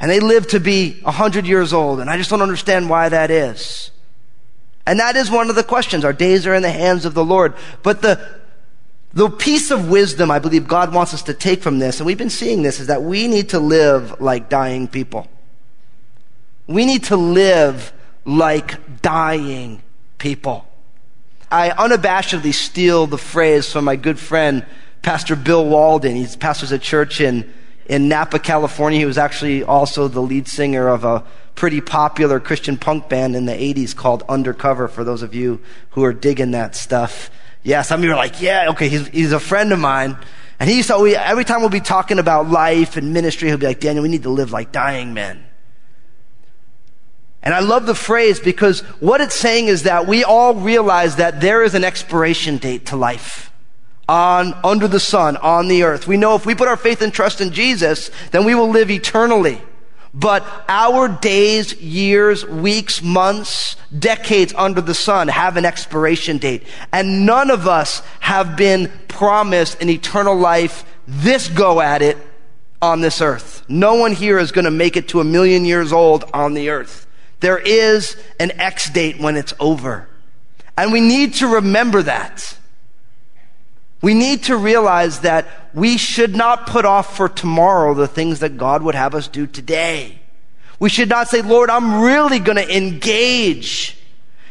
And 0.00 0.10
they 0.10 0.20
live 0.20 0.48
to 0.48 0.60
be 0.60 1.00
a 1.04 1.12
hundred 1.12 1.46
years 1.46 1.72
old, 1.72 2.00
and 2.00 2.10
I 2.10 2.16
just 2.16 2.30
don't 2.30 2.42
understand 2.42 2.90
why 2.90 3.08
that 3.08 3.30
is. 3.30 3.90
And 4.88 5.00
that 5.00 5.16
is 5.16 5.30
one 5.30 5.50
of 5.50 5.54
the 5.54 5.62
questions. 5.62 6.02
Our 6.02 6.14
days 6.14 6.46
are 6.46 6.54
in 6.54 6.62
the 6.62 6.70
hands 6.70 7.04
of 7.04 7.12
the 7.12 7.22
Lord. 7.22 7.52
But 7.82 8.00
the, 8.00 8.26
the 9.12 9.28
piece 9.28 9.70
of 9.70 9.90
wisdom 9.90 10.30
I 10.30 10.38
believe 10.38 10.66
God 10.66 10.94
wants 10.94 11.12
us 11.12 11.22
to 11.24 11.34
take 11.34 11.60
from 11.60 11.78
this, 11.78 12.00
and 12.00 12.06
we've 12.06 12.16
been 12.16 12.30
seeing 12.30 12.62
this, 12.62 12.80
is 12.80 12.86
that 12.86 13.02
we 13.02 13.28
need 13.28 13.50
to 13.50 13.60
live 13.60 14.18
like 14.18 14.48
dying 14.48 14.88
people. 14.88 15.28
We 16.66 16.86
need 16.86 17.04
to 17.04 17.18
live 17.18 17.92
like 18.24 19.02
dying 19.02 19.82
people. 20.16 20.66
I 21.50 21.68
unabashedly 21.68 22.54
steal 22.54 23.06
the 23.06 23.18
phrase 23.18 23.70
from 23.70 23.84
my 23.84 23.96
good 23.96 24.18
friend, 24.18 24.64
Pastor 25.02 25.36
Bill 25.36 25.66
Walden. 25.66 26.16
He 26.16 26.26
pastors 26.34 26.72
a 26.72 26.78
church 26.78 27.20
in, 27.20 27.52
in 27.84 28.08
Napa, 28.08 28.38
California. 28.38 28.98
He 28.98 29.04
was 29.04 29.18
actually 29.18 29.62
also 29.62 30.08
the 30.08 30.22
lead 30.22 30.48
singer 30.48 30.88
of 30.88 31.04
a 31.04 31.24
pretty 31.58 31.80
popular 31.80 32.38
Christian 32.38 32.76
punk 32.76 33.08
band 33.08 33.34
in 33.34 33.44
the 33.44 33.52
80s 33.52 33.94
called 33.94 34.22
Undercover, 34.28 34.86
for 34.86 35.02
those 35.02 35.22
of 35.22 35.34
you 35.34 35.60
who 35.90 36.04
are 36.04 36.12
digging 36.12 36.52
that 36.52 36.76
stuff. 36.76 37.32
Yeah, 37.64 37.82
some 37.82 37.98
of 37.98 38.04
you 38.04 38.12
are 38.12 38.16
like, 38.16 38.40
yeah, 38.40 38.68
okay, 38.70 38.88
he's, 38.88 39.08
he's 39.08 39.32
a 39.32 39.40
friend 39.40 39.72
of 39.72 39.80
mine. 39.80 40.16
And 40.60 40.70
he 40.70 40.76
used 40.76 40.86
to, 40.86 40.94
always, 40.94 41.16
every 41.16 41.44
time 41.44 41.58
we'll 41.58 41.68
be 41.68 41.80
talking 41.80 42.20
about 42.20 42.48
life 42.48 42.96
and 42.96 43.12
ministry, 43.12 43.48
he'll 43.48 43.58
be 43.58 43.66
like, 43.66 43.80
Daniel, 43.80 44.04
we 44.04 44.08
need 44.08 44.22
to 44.22 44.30
live 44.30 44.52
like 44.52 44.70
dying 44.70 45.14
men. 45.14 45.44
And 47.42 47.52
I 47.52 47.58
love 47.58 47.86
the 47.86 47.94
phrase 47.94 48.38
because 48.38 48.82
what 49.00 49.20
it's 49.20 49.34
saying 49.34 49.66
is 49.66 49.82
that 49.82 50.06
we 50.06 50.22
all 50.22 50.54
realize 50.54 51.16
that 51.16 51.40
there 51.40 51.64
is 51.64 51.74
an 51.74 51.82
expiration 51.82 52.58
date 52.58 52.86
to 52.86 52.96
life 52.96 53.52
on, 54.08 54.54
under 54.62 54.86
the 54.86 55.00
sun, 55.00 55.36
on 55.38 55.66
the 55.66 55.82
earth. 55.82 56.06
We 56.06 56.16
know 56.16 56.36
if 56.36 56.46
we 56.46 56.54
put 56.54 56.68
our 56.68 56.76
faith 56.76 57.02
and 57.02 57.12
trust 57.12 57.40
in 57.40 57.50
Jesus, 57.50 58.12
then 58.30 58.44
we 58.44 58.54
will 58.54 58.70
live 58.70 58.92
eternally. 58.92 59.60
But 60.14 60.46
our 60.68 61.08
days, 61.08 61.74
years, 61.80 62.44
weeks, 62.46 63.02
months, 63.02 63.76
decades 63.96 64.54
under 64.56 64.80
the 64.80 64.94
sun 64.94 65.28
have 65.28 65.56
an 65.56 65.64
expiration 65.64 66.38
date. 66.38 66.64
And 66.92 67.26
none 67.26 67.50
of 67.50 67.68
us 67.68 68.00
have 68.20 68.56
been 68.56 68.90
promised 69.08 69.80
an 69.82 69.90
eternal 69.90 70.36
life, 70.36 70.84
this 71.06 71.48
go 71.48 71.80
at 71.80 72.02
it 72.02 72.16
on 72.80 73.00
this 73.00 73.20
earth. 73.20 73.64
No 73.68 73.94
one 73.94 74.12
here 74.12 74.38
is 74.38 74.52
going 74.52 74.64
to 74.64 74.70
make 74.70 74.96
it 74.96 75.08
to 75.08 75.20
a 75.20 75.24
million 75.24 75.64
years 75.64 75.92
old 75.92 76.24
on 76.32 76.54
the 76.54 76.70
earth. 76.70 77.06
There 77.40 77.58
is 77.58 78.16
an 78.40 78.52
X 78.52 78.90
date 78.90 79.20
when 79.20 79.36
it's 79.36 79.52
over. 79.60 80.08
And 80.76 80.92
we 80.92 81.00
need 81.00 81.34
to 81.34 81.54
remember 81.54 82.02
that. 82.02 82.57
We 84.00 84.14
need 84.14 84.44
to 84.44 84.56
realize 84.56 85.20
that 85.20 85.46
we 85.74 85.96
should 85.96 86.36
not 86.36 86.66
put 86.66 86.84
off 86.84 87.16
for 87.16 87.28
tomorrow 87.28 87.94
the 87.94 88.06
things 88.06 88.40
that 88.40 88.56
God 88.56 88.82
would 88.82 88.94
have 88.94 89.14
us 89.14 89.28
do 89.28 89.46
today. 89.46 90.20
We 90.78 90.88
should 90.88 91.08
not 91.08 91.28
say, 91.28 91.42
Lord, 91.42 91.70
I'm 91.70 92.00
really 92.00 92.38
going 92.38 92.58
to 92.58 92.76
engage 92.76 93.96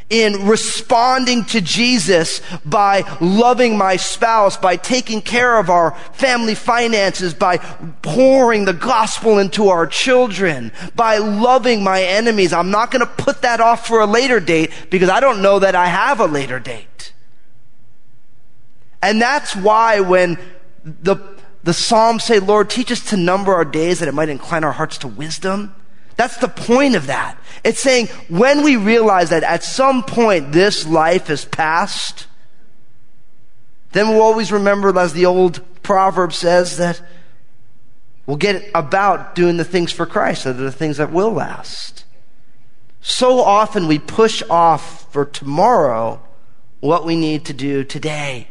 in 0.09 0.47
responding 0.47 1.43
to 1.45 1.59
Jesus 1.59 2.41
by 2.63 3.03
loving 3.19 3.77
my 3.77 3.97
spouse, 3.97 4.55
by 4.55 4.77
taking 4.77 5.21
care 5.21 5.57
of 5.57 5.69
our 5.69 5.91
family 6.13 6.55
finances, 6.55 7.33
by 7.33 7.57
pouring 7.57 8.65
the 8.65 8.73
gospel 8.73 9.37
into 9.37 9.67
our 9.67 9.85
children, 9.85 10.71
by 10.95 11.17
loving 11.17 11.83
my 11.83 12.03
enemies. 12.03 12.53
I'm 12.53 12.71
not 12.71 12.91
going 12.91 13.05
to 13.05 13.23
put 13.23 13.41
that 13.41 13.59
off 13.59 13.87
for 13.87 13.99
a 13.99 14.05
later 14.05 14.39
date 14.39 14.71
because 14.89 15.09
I 15.09 15.19
don't 15.19 15.41
know 15.41 15.59
that 15.59 15.75
I 15.75 15.87
have 15.87 16.19
a 16.19 16.25
later 16.25 16.59
date. 16.59 16.96
And 19.07 19.21
that's 19.21 19.55
why 19.55 20.01
when 20.01 20.37
the, 20.83 21.15
the 21.63 21.73
Psalms 21.73 22.25
say, 22.25 22.39
Lord, 22.39 22.69
teach 22.69 22.91
us 22.91 22.99
to 23.11 23.15
number 23.15 23.55
our 23.55 23.63
days 23.63 23.99
that 23.99 24.09
it 24.09 24.13
might 24.13 24.27
incline 24.27 24.65
our 24.65 24.73
hearts 24.73 24.97
to 24.97 25.07
wisdom. 25.07 25.73
That's 26.17 26.35
the 26.35 26.49
point 26.49 26.93
of 26.93 27.07
that. 27.07 27.37
It's 27.63 27.79
saying 27.79 28.07
when 28.27 28.63
we 28.63 28.75
realize 28.75 29.29
that 29.29 29.43
at 29.43 29.63
some 29.63 30.03
point 30.03 30.51
this 30.51 30.85
life 30.85 31.29
is 31.29 31.45
past, 31.45 32.27
then 33.93 34.09
we'll 34.09 34.21
always 34.21 34.51
remember, 34.51 34.99
as 34.99 35.13
the 35.13 35.25
old 35.25 35.61
proverb 35.83 36.33
says, 36.33 36.75
that 36.75 37.01
we'll 38.25 38.35
get 38.35 38.69
about 38.75 39.35
doing 39.35 39.55
the 39.55 39.63
things 39.63 39.93
for 39.93 40.05
Christ, 40.05 40.43
that 40.43 40.57
are 40.57 40.63
the 40.63 40.69
things 40.69 40.97
that 40.97 41.13
will 41.13 41.31
last. 41.31 42.03
So 42.99 43.39
often 43.39 43.87
we 43.87 43.99
push 43.99 44.43
off 44.49 45.09
for 45.13 45.23
tomorrow 45.23 46.21
what 46.81 47.05
we 47.05 47.15
need 47.15 47.45
to 47.45 47.53
do 47.53 47.85
today. 47.85 48.49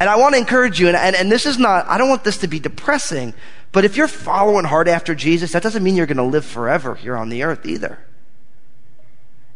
And 0.00 0.08
I 0.08 0.16
want 0.16 0.34
to 0.34 0.38
encourage 0.38 0.80
you, 0.80 0.88
and, 0.88 0.96
and, 0.96 1.14
and 1.14 1.30
this 1.30 1.44
is 1.44 1.58
not, 1.58 1.86
I 1.86 1.98
don't 1.98 2.08
want 2.08 2.24
this 2.24 2.38
to 2.38 2.48
be 2.48 2.58
depressing, 2.58 3.34
but 3.70 3.84
if 3.84 3.96
you're 3.96 4.08
following 4.08 4.64
hard 4.64 4.88
after 4.88 5.14
Jesus, 5.14 5.52
that 5.52 5.62
doesn't 5.62 5.84
mean 5.84 5.94
you're 5.94 6.06
going 6.06 6.16
to 6.16 6.22
live 6.24 6.44
forever 6.44 6.94
here 6.94 7.16
on 7.16 7.28
the 7.28 7.42
earth 7.42 7.66
either. 7.66 7.98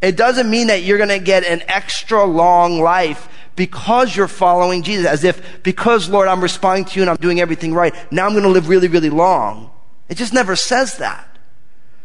It 0.02 0.18
doesn't 0.18 0.50
mean 0.50 0.66
that 0.66 0.82
you're 0.82 0.98
going 0.98 1.08
to 1.08 1.18
get 1.18 1.44
an 1.44 1.62
extra 1.66 2.24
long 2.24 2.78
life 2.78 3.26
because 3.56 4.14
you're 4.14 4.28
following 4.28 4.82
Jesus, 4.82 5.06
as 5.06 5.24
if 5.24 5.62
because, 5.62 6.10
Lord, 6.10 6.28
I'm 6.28 6.42
responding 6.42 6.84
to 6.84 6.96
you 6.96 7.02
and 7.02 7.10
I'm 7.10 7.16
doing 7.16 7.40
everything 7.40 7.72
right, 7.72 7.94
now 8.12 8.26
I'm 8.26 8.32
going 8.32 8.44
to 8.44 8.50
live 8.50 8.68
really, 8.68 8.88
really 8.88 9.10
long. 9.10 9.70
It 10.10 10.16
just 10.16 10.34
never 10.34 10.56
says 10.56 10.98
that. 10.98 11.33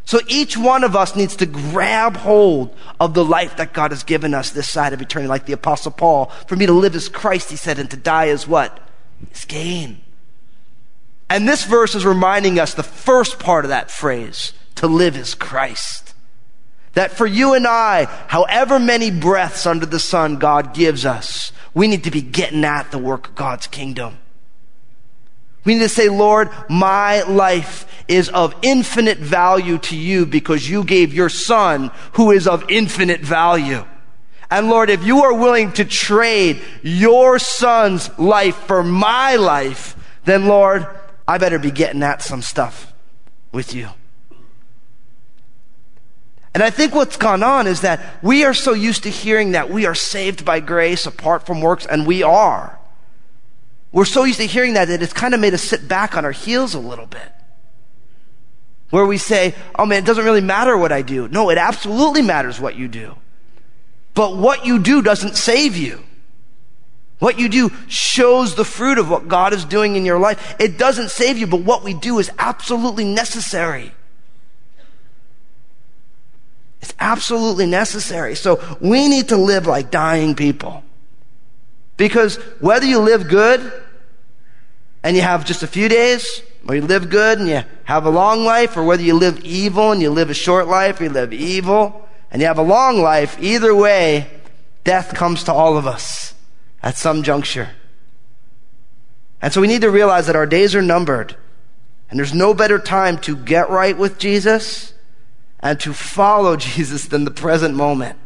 So 0.09 0.19
each 0.27 0.57
one 0.57 0.83
of 0.83 0.95
us 0.95 1.15
needs 1.15 1.35
to 1.35 1.45
grab 1.45 2.17
hold 2.17 2.75
of 2.99 3.13
the 3.13 3.23
life 3.23 3.57
that 3.57 3.73
God 3.73 3.91
has 3.91 4.03
given 4.03 4.33
us 4.33 4.49
this 4.49 4.67
side 4.67 4.91
of 4.91 5.03
eternity, 5.03 5.29
like 5.29 5.45
the 5.45 5.53
apostle 5.53 5.91
Paul. 5.91 6.31
For 6.47 6.55
me 6.55 6.65
to 6.65 6.73
live 6.73 6.95
as 6.95 7.09
Christ, 7.09 7.51
he 7.51 7.55
said, 7.55 7.77
and 7.77 7.91
to 7.91 7.95
die? 7.95 8.25
Is 8.25 8.47
gain. 9.47 10.01
And 11.29 11.47
this 11.47 11.63
verse 11.63 11.93
is 11.93 12.07
reminding 12.07 12.57
us 12.59 12.73
the 12.73 12.81
first 12.81 13.37
part 13.37 13.65
of 13.65 13.69
that 13.69 13.91
phrase, 13.91 14.53
to 14.77 14.87
live 14.87 15.15
is 15.15 15.35
Christ. 15.35 16.15
That 16.93 17.11
for 17.11 17.27
you 17.27 17.53
and 17.53 17.67
I, 17.67 18.05
however 18.29 18.79
many 18.79 19.11
breaths 19.11 19.67
under 19.67 19.85
the 19.85 19.99
sun 19.99 20.37
God 20.37 20.73
gives 20.73 21.05
us, 21.05 21.51
we 21.75 21.87
need 21.87 22.03
to 22.05 22.11
be 22.11 22.23
getting 22.23 22.65
at 22.65 22.89
the 22.89 22.97
work 22.97 23.27
of 23.27 23.35
God's 23.35 23.67
kingdom. 23.67 24.17
We 25.65 25.75
need 25.75 25.81
to 25.81 25.89
say, 25.89 26.09
Lord, 26.09 26.49
my 26.69 27.23
life 27.23 27.85
is 28.07 28.29
of 28.29 28.55
infinite 28.61 29.17
value 29.17 29.77
to 29.77 29.95
you 29.95 30.25
because 30.25 30.69
you 30.69 30.83
gave 30.83 31.13
your 31.13 31.29
son 31.29 31.91
who 32.13 32.31
is 32.31 32.47
of 32.47 32.69
infinite 32.69 33.21
value. 33.21 33.85
And 34.49 34.69
Lord, 34.69 34.89
if 34.89 35.03
you 35.03 35.23
are 35.23 35.33
willing 35.33 35.71
to 35.73 35.85
trade 35.85 36.61
your 36.81 37.37
son's 37.37 38.09
life 38.17 38.55
for 38.55 38.81
my 38.81 39.35
life, 39.35 39.95
then 40.25 40.47
Lord, 40.47 40.87
I 41.27 41.37
better 41.37 41.59
be 41.59 41.71
getting 41.71 42.01
at 42.01 42.23
some 42.23 42.41
stuff 42.41 42.91
with 43.51 43.75
you. 43.75 43.89
And 46.55 46.63
I 46.63 46.71
think 46.71 46.95
what's 46.95 47.15
gone 47.15 47.43
on 47.43 47.67
is 47.67 47.81
that 47.81 48.23
we 48.23 48.43
are 48.43 48.55
so 48.55 48.73
used 48.73 49.03
to 49.03 49.09
hearing 49.09 49.51
that 49.51 49.69
we 49.69 49.85
are 49.85 49.93
saved 49.93 50.43
by 50.43 50.59
grace 50.59 51.05
apart 51.05 51.45
from 51.45 51.61
works, 51.61 51.85
and 51.85 52.07
we 52.07 52.23
are. 52.23 52.78
We're 53.91 54.05
so 54.05 54.24
used 54.24 54.39
to 54.39 54.46
hearing 54.46 54.74
that 54.74 54.88
that 54.88 55.01
it's 55.01 55.13
kind 55.13 55.34
of 55.34 55.39
made 55.39 55.53
us 55.53 55.63
sit 55.63 55.88
back 55.88 56.15
on 56.15 56.25
our 56.25 56.31
heels 56.31 56.75
a 56.75 56.79
little 56.79 57.08
bit. 57.08 57.31
Where 58.91 59.05
we 59.05 59.17
say, 59.17 59.55
oh 59.77 59.86
man, 59.86 60.03
it 60.03 60.05
doesn't 60.05 60.25
really 60.25 60.41
matter 60.41 60.77
what 60.77 60.91
I 60.91 61.01
do. 61.01 61.27
No, 61.27 61.50
it 61.50 61.58
absolutely 61.58 62.22
matters 62.22 62.60
what 62.60 62.75
you 62.75 62.88
do. 62.88 63.15
But 64.13 64.36
what 64.36 64.65
you 64.65 64.79
do 64.79 65.01
doesn't 65.01 65.36
save 65.36 65.77
you. 65.77 66.03
What 67.19 67.38
you 67.38 67.50
do 67.50 67.72
shows 67.88 68.55
the 68.55 68.65
fruit 68.65 68.98
of 68.98 69.10
what 69.10 69.27
God 69.27 69.53
is 69.53 69.65
doing 69.65 69.96
in 69.96 70.05
your 70.05 70.19
life. 70.19 70.55
It 70.60 70.77
doesn't 70.77 71.10
save 71.10 71.38
you, 71.38 71.48
but 71.48 71.62
what 71.62 71.84
we 71.84 71.93
do 71.93 72.17
is 72.19 72.31
absolutely 72.39 73.05
necessary. 73.05 73.91
It's 76.81 76.93
absolutely 77.00 77.65
necessary. 77.65 78.36
So 78.36 78.77
we 78.79 79.08
need 79.10 79.29
to 79.29 79.38
live 79.38 79.67
like 79.67 79.91
dying 79.91 80.34
people. 80.34 80.84
Because 82.00 82.38
whether 82.62 82.86
you 82.86 83.00
live 83.00 83.27
good 83.27 83.74
and 85.03 85.18
you 85.18 85.22
have 85.22 85.44
just 85.44 85.63
a 85.63 85.68
few 85.68 85.89
days, 85.89 86.41
or 86.65 86.75
you 86.75 86.82
live 86.82 87.10
good 87.10 87.39
and 87.39 87.50
you 87.50 87.62
have 87.84 88.06
a 88.06 88.10
long 88.10 88.46
life, 88.46 88.77
or 88.77 88.86
whether 88.86 89.03
you 89.03 89.15
live 89.15 89.44
evil 89.44 89.91
and 89.91 90.01
you 90.01 90.10
live 90.10 90.29
a 90.29 90.34
short 90.34 90.70
life, 90.70 91.01
or 91.01 91.03
you 91.03 91.10
live 91.10 91.34
evil 91.34 92.08
and 92.32 92.41
you 92.41 92.48
have 92.48 92.58
a 92.58 92.63
long 92.63 93.01
life, 93.01 93.38
either 93.41 93.75
way, 93.75 94.29
death 94.86 95.13
comes 95.13 95.44
to 95.44 95.53
all 95.53 95.75
of 95.75 95.86
us 95.86 96.34
at 96.82 96.96
some 96.96 97.22
juncture. 97.22 97.72
And 99.41 99.51
so 99.51 99.60
we 99.60 99.68
need 99.68 99.82
to 99.82 99.91
realize 99.91 100.27
that 100.27 100.38
our 100.38 100.46
days 100.46 100.75
are 100.75 100.82
numbered. 100.82 101.36
And 102.10 102.18
there's 102.18 102.34
no 102.34 102.53
better 102.53 102.79
time 102.79 103.18
to 103.20 103.36
get 103.36 103.70
right 103.70 103.98
with 103.98 104.18
Jesus 104.20 104.94
and 105.60 105.77
to 105.82 105.91
follow 105.91 106.56
Jesus 106.56 107.08
than 107.08 107.25
the 107.25 107.32
present 107.32 107.75
moment. 107.75 108.18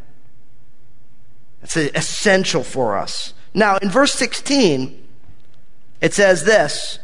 It's 1.63 1.75
essential 1.75 2.63
for 2.63 2.96
us. 2.96 3.34
Now, 3.53 3.77
in 3.77 3.89
verse 3.89 4.13
16, 4.13 5.00
it 6.01 6.13
says 6.13 6.43
this 6.43 7.00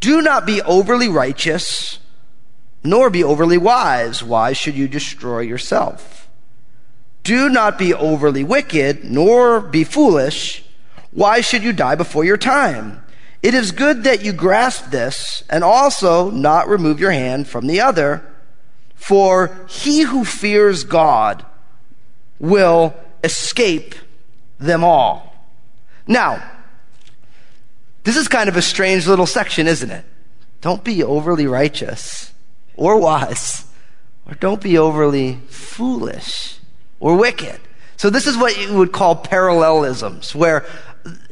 Do 0.00 0.20
not 0.20 0.46
be 0.46 0.60
overly 0.62 1.08
righteous, 1.08 1.98
nor 2.82 3.10
be 3.10 3.22
overly 3.22 3.58
wise. 3.58 4.22
Why 4.22 4.52
should 4.52 4.74
you 4.74 4.88
destroy 4.88 5.40
yourself? 5.40 6.28
Do 7.22 7.48
not 7.48 7.78
be 7.78 7.92
overly 7.92 8.44
wicked, 8.44 9.04
nor 9.04 9.60
be 9.60 9.84
foolish. 9.84 10.64
Why 11.10 11.40
should 11.40 11.64
you 11.64 11.72
die 11.72 11.94
before 11.94 12.24
your 12.24 12.36
time? 12.36 13.02
It 13.42 13.54
is 13.54 13.72
good 13.72 14.04
that 14.04 14.24
you 14.24 14.32
grasp 14.32 14.90
this 14.90 15.42
and 15.48 15.62
also 15.62 16.30
not 16.30 16.68
remove 16.68 17.00
your 17.00 17.12
hand 17.12 17.48
from 17.48 17.66
the 17.66 17.80
other, 17.80 18.24
for 18.94 19.66
he 19.68 20.02
who 20.02 20.24
fears 20.24 20.84
God 20.84 21.44
will 22.38 22.94
escape 23.24 23.94
them 24.58 24.84
all. 24.84 25.35
Now, 26.06 26.42
this 28.04 28.16
is 28.16 28.28
kind 28.28 28.48
of 28.48 28.56
a 28.56 28.62
strange 28.62 29.06
little 29.06 29.26
section, 29.26 29.66
isn't 29.66 29.90
it? 29.90 30.04
Don't 30.60 30.84
be 30.84 31.02
overly 31.02 31.46
righteous 31.46 32.32
or 32.76 33.00
wise, 33.00 33.64
or 34.26 34.34
don't 34.34 34.60
be 34.60 34.78
overly 34.78 35.40
foolish 35.48 36.58
or 37.00 37.16
wicked. 37.16 37.60
So 37.96 38.10
this 38.10 38.26
is 38.26 38.36
what 38.36 38.60
you 38.60 38.76
would 38.76 38.92
call 38.92 39.16
parallelisms, 39.16 40.34
where, 40.34 40.66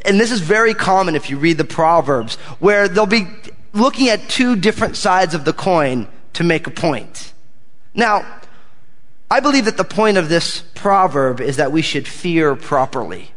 and 0.04 0.18
this 0.18 0.32
is 0.32 0.40
very 0.40 0.74
common 0.74 1.14
if 1.14 1.30
you 1.30 1.36
read 1.36 1.58
the 1.58 1.64
Proverbs, 1.64 2.36
where 2.58 2.88
they'll 2.88 3.06
be 3.06 3.28
looking 3.72 4.08
at 4.08 4.28
two 4.28 4.56
different 4.56 4.96
sides 4.96 5.34
of 5.34 5.44
the 5.44 5.52
coin 5.52 6.08
to 6.32 6.44
make 6.44 6.66
a 6.66 6.70
point. 6.70 7.32
Now, 7.94 8.40
I 9.30 9.40
believe 9.40 9.66
that 9.66 9.76
the 9.76 9.84
point 9.84 10.16
of 10.16 10.28
this 10.28 10.62
proverb 10.74 11.40
is 11.40 11.56
that 11.56 11.72
we 11.72 11.82
should 11.82 12.06
fear 12.06 12.56
properly 12.56 13.33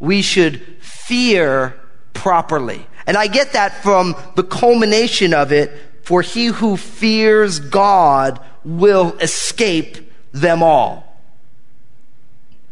we 0.00 0.22
should 0.22 0.60
fear 0.80 1.78
properly. 2.12 2.86
And 3.06 3.16
I 3.16 3.26
get 3.26 3.52
that 3.52 3.82
from 3.82 4.14
the 4.36 4.42
culmination 4.42 5.32
of 5.32 5.52
it, 5.52 5.72
for 6.02 6.22
he 6.22 6.46
who 6.46 6.76
fears 6.76 7.60
God 7.60 8.40
will 8.64 9.16
escape 9.18 10.12
them 10.32 10.62
all. 10.62 11.04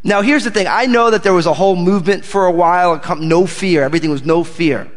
Now, 0.02 0.23
here's 0.23 0.45
the 0.45 0.50
thing. 0.50 0.66
I 0.68 0.87
know 0.87 1.11
that 1.11 1.23
there 1.23 1.35
was 1.35 1.47
a 1.47 1.52
whole 1.52 1.75
movement 1.75 2.25
for 2.25 2.47
a 2.47 2.52
while, 2.52 3.00
no 3.18 3.47
fear. 3.47 3.83
Everything 3.83 4.11
was 4.11 4.25
no 4.25 4.45
fear. 4.45 4.90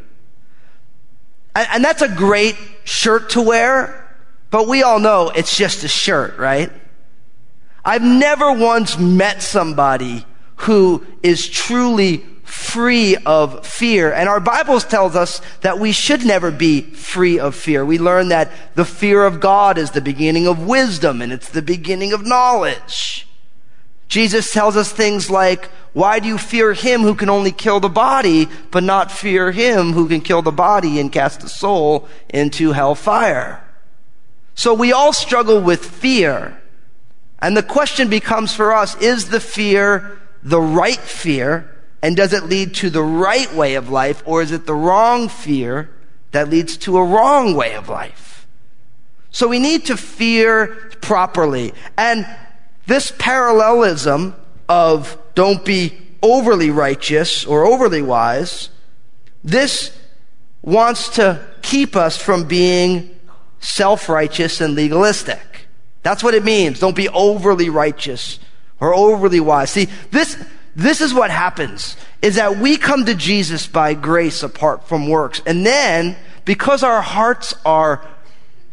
And, 1.55 1.67
and 1.73 1.83
that's 1.83 2.01
a 2.01 2.09
great 2.09 2.55
shirt 2.83 3.31
to 3.31 3.41
wear, 3.41 4.15
but 4.51 4.67
we 4.67 4.83
all 4.83 4.99
know 4.99 5.31
it's 5.35 5.57
just 5.57 5.83
a 5.83 5.87
shirt, 5.87 6.37
right? 6.37 6.71
I've 7.83 8.03
never 8.03 8.51
once 8.51 8.99
met 8.99 9.41
somebody 9.41 10.25
who 10.59 11.05
is 11.23 11.47
truly 11.47 12.25
free 12.43 13.15
of 13.25 13.65
fear. 13.65 14.11
And 14.11 14.27
our 14.27 14.39
Bibles 14.39 14.83
tells 14.83 15.15
us 15.15 15.41
that 15.61 15.79
we 15.79 15.91
should 15.91 16.25
never 16.25 16.51
be 16.51 16.81
free 16.81 17.39
of 17.39 17.55
fear. 17.55 17.85
We 17.85 17.97
learn 17.99 18.29
that 18.29 18.51
the 18.75 18.85
fear 18.85 19.25
of 19.25 19.39
God 19.39 19.77
is 19.77 19.91
the 19.91 20.01
beginning 20.01 20.47
of 20.47 20.67
wisdom 20.67 21.21
and 21.21 21.31
it's 21.31 21.49
the 21.49 21.61
beginning 21.61 22.11
of 22.11 22.25
knowledge. 22.25 23.27
Jesus 24.09 24.51
tells 24.51 24.75
us 24.75 24.91
things 24.91 25.29
like, 25.29 25.65
why 25.93 26.19
do 26.19 26.27
you 26.27 26.37
fear 26.37 26.73
him 26.73 27.01
who 27.01 27.15
can 27.15 27.29
only 27.29 27.51
kill 27.51 27.79
the 27.79 27.89
body, 27.89 28.47
but 28.71 28.83
not 28.83 29.11
fear 29.11 29.51
him 29.51 29.93
who 29.93 30.09
can 30.09 30.21
kill 30.21 30.41
the 30.41 30.51
body 30.51 30.99
and 30.99 31.11
cast 31.11 31.41
the 31.41 31.49
soul 31.49 32.07
into 32.27 32.71
hellfire? 32.71 33.63
So 34.55 34.73
we 34.73 34.91
all 34.91 35.13
struggle 35.13 35.61
with 35.61 35.85
fear. 35.85 36.61
And 37.39 37.55
the 37.55 37.63
question 37.63 38.09
becomes 38.09 38.53
for 38.53 38.73
us, 38.73 38.99
is 39.01 39.29
the 39.29 39.39
fear 39.39 40.18
the 40.43 40.61
right 40.61 40.97
fear? 40.97 41.75
And 42.01 42.15
does 42.15 42.33
it 42.33 42.45
lead 42.45 42.75
to 42.75 42.89
the 42.89 43.03
right 43.03 43.53
way 43.53 43.75
of 43.75 43.89
life? 43.89 44.23
Or 44.25 44.41
is 44.41 44.51
it 44.51 44.65
the 44.65 44.75
wrong 44.75 45.27
fear 45.27 45.89
that 46.31 46.49
leads 46.49 46.77
to 46.77 46.97
a 46.97 47.03
wrong 47.03 47.55
way 47.55 47.75
of 47.75 47.89
life? 47.89 48.47
So 49.31 49.47
we 49.47 49.59
need 49.59 49.85
to 49.85 49.97
fear 49.97 50.67
properly. 51.01 51.73
And 51.97 52.25
this 52.87 53.13
parallelism 53.17 54.35
of 54.67 55.17
don't 55.35 55.63
be 55.63 55.97
overly 56.21 56.69
righteous 56.69 57.45
or 57.45 57.65
overly 57.65 58.01
wise, 58.01 58.69
this 59.43 59.97
wants 60.61 61.09
to 61.15 61.45
keep 61.61 61.95
us 61.95 62.17
from 62.17 62.45
being 62.45 63.17
self-righteous 63.59 64.61
and 64.61 64.75
legalistic. 64.75 65.67
That's 66.03 66.23
what 66.23 66.33
it 66.33 66.43
means. 66.43 66.79
Don't 66.79 66.95
be 66.95 67.09
overly 67.09 67.69
righteous 67.69 68.39
or 68.79 68.93
overly 68.93 69.39
wise. 69.39 69.69
See, 69.69 69.87
this, 70.11 70.41
this 70.75 71.01
is 71.01 71.13
what 71.13 71.31
happens 71.31 71.97
is 72.21 72.35
that 72.35 72.57
we 72.57 72.77
come 72.77 73.05
to 73.05 73.15
Jesus 73.15 73.67
by 73.67 73.93
grace 73.93 74.43
apart 74.43 74.87
from 74.87 75.07
works. 75.07 75.41
And 75.45 75.65
then, 75.65 76.15
because 76.45 76.83
our 76.83 77.01
hearts 77.01 77.53
are 77.65 78.05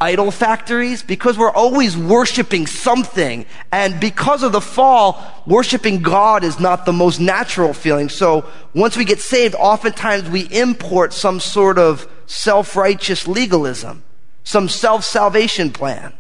idol 0.01 0.31
factories, 0.31 1.03
because 1.03 1.39
we're 1.39 1.51
always 1.51 1.97
worshiping 1.97 2.67
something, 2.67 3.47
and 3.73 3.99
because 3.99 4.43
of 4.43 4.53
the 4.53 4.61
fall, 4.61 5.25
worshiping 5.47 6.03
God 6.03 6.45
is 6.45 6.61
not 6.61 6.85
the 6.85 6.93
most 6.93 7.19
natural 7.19 7.73
feeling. 7.73 8.09
So 8.09 8.45
once 8.75 8.97
we 8.97 9.05
get 9.05 9.21
saved, 9.21 9.55
oftentimes 9.55 10.29
we 10.29 10.43
import 10.43 11.15
some 11.15 11.41
sort 11.41 11.79
of 11.79 12.07
self-righteous 12.27 13.27
legalism, 13.27 14.03
some 14.45 14.69
self-salvation 14.69 15.71
plan. 15.71 16.13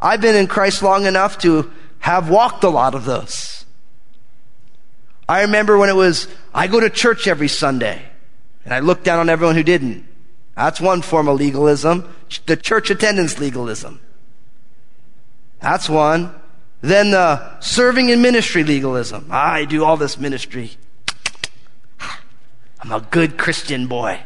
I've 0.00 0.20
been 0.20 0.36
in 0.36 0.46
Christ 0.48 0.82
long 0.82 1.06
enough 1.06 1.38
to 1.38 1.70
have 2.00 2.30
walked 2.30 2.64
a 2.64 2.68
lot 2.68 2.94
of 2.94 3.04
those. 3.04 3.64
I 5.28 5.42
remember 5.42 5.76
when 5.76 5.90
it 5.90 5.96
was, 5.96 6.26
I 6.54 6.66
go 6.66 6.80
to 6.80 6.88
church 6.88 7.26
every 7.26 7.48
Sunday, 7.48 8.02
and 8.64 8.72
I 8.72 8.80
look 8.80 9.04
down 9.04 9.18
on 9.18 9.28
everyone 9.28 9.56
who 9.56 9.62
didn't. 9.62 10.06
That's 10.56 10.80
one 10.80 11.02
form 11.02 11.28
of 11.28 11.38
legalism. 11.38 12.12
The 12.46 12.56
church 12.56 12.90
attendance 12.90 13.38
legalism. 13.38 14.00
That's 15.60 15.88
one. 15.88 16.34
Then 16.80 17.10
the 17.10 17.60
serving 17.60 18.08
in 18.08 18.22
ministry 18.22 18.64
legalism. 18.64 19.28
I 19.30 19.64
do 19.64 19.84
all 19.84 19.96
this 19.96 20.18
ministry. 20.18 20.72
I'm 22.80 22.92
a 22.92 23.00
good 23.00 23.36
Christian 23.36 23.86
boy. 23.86 24.20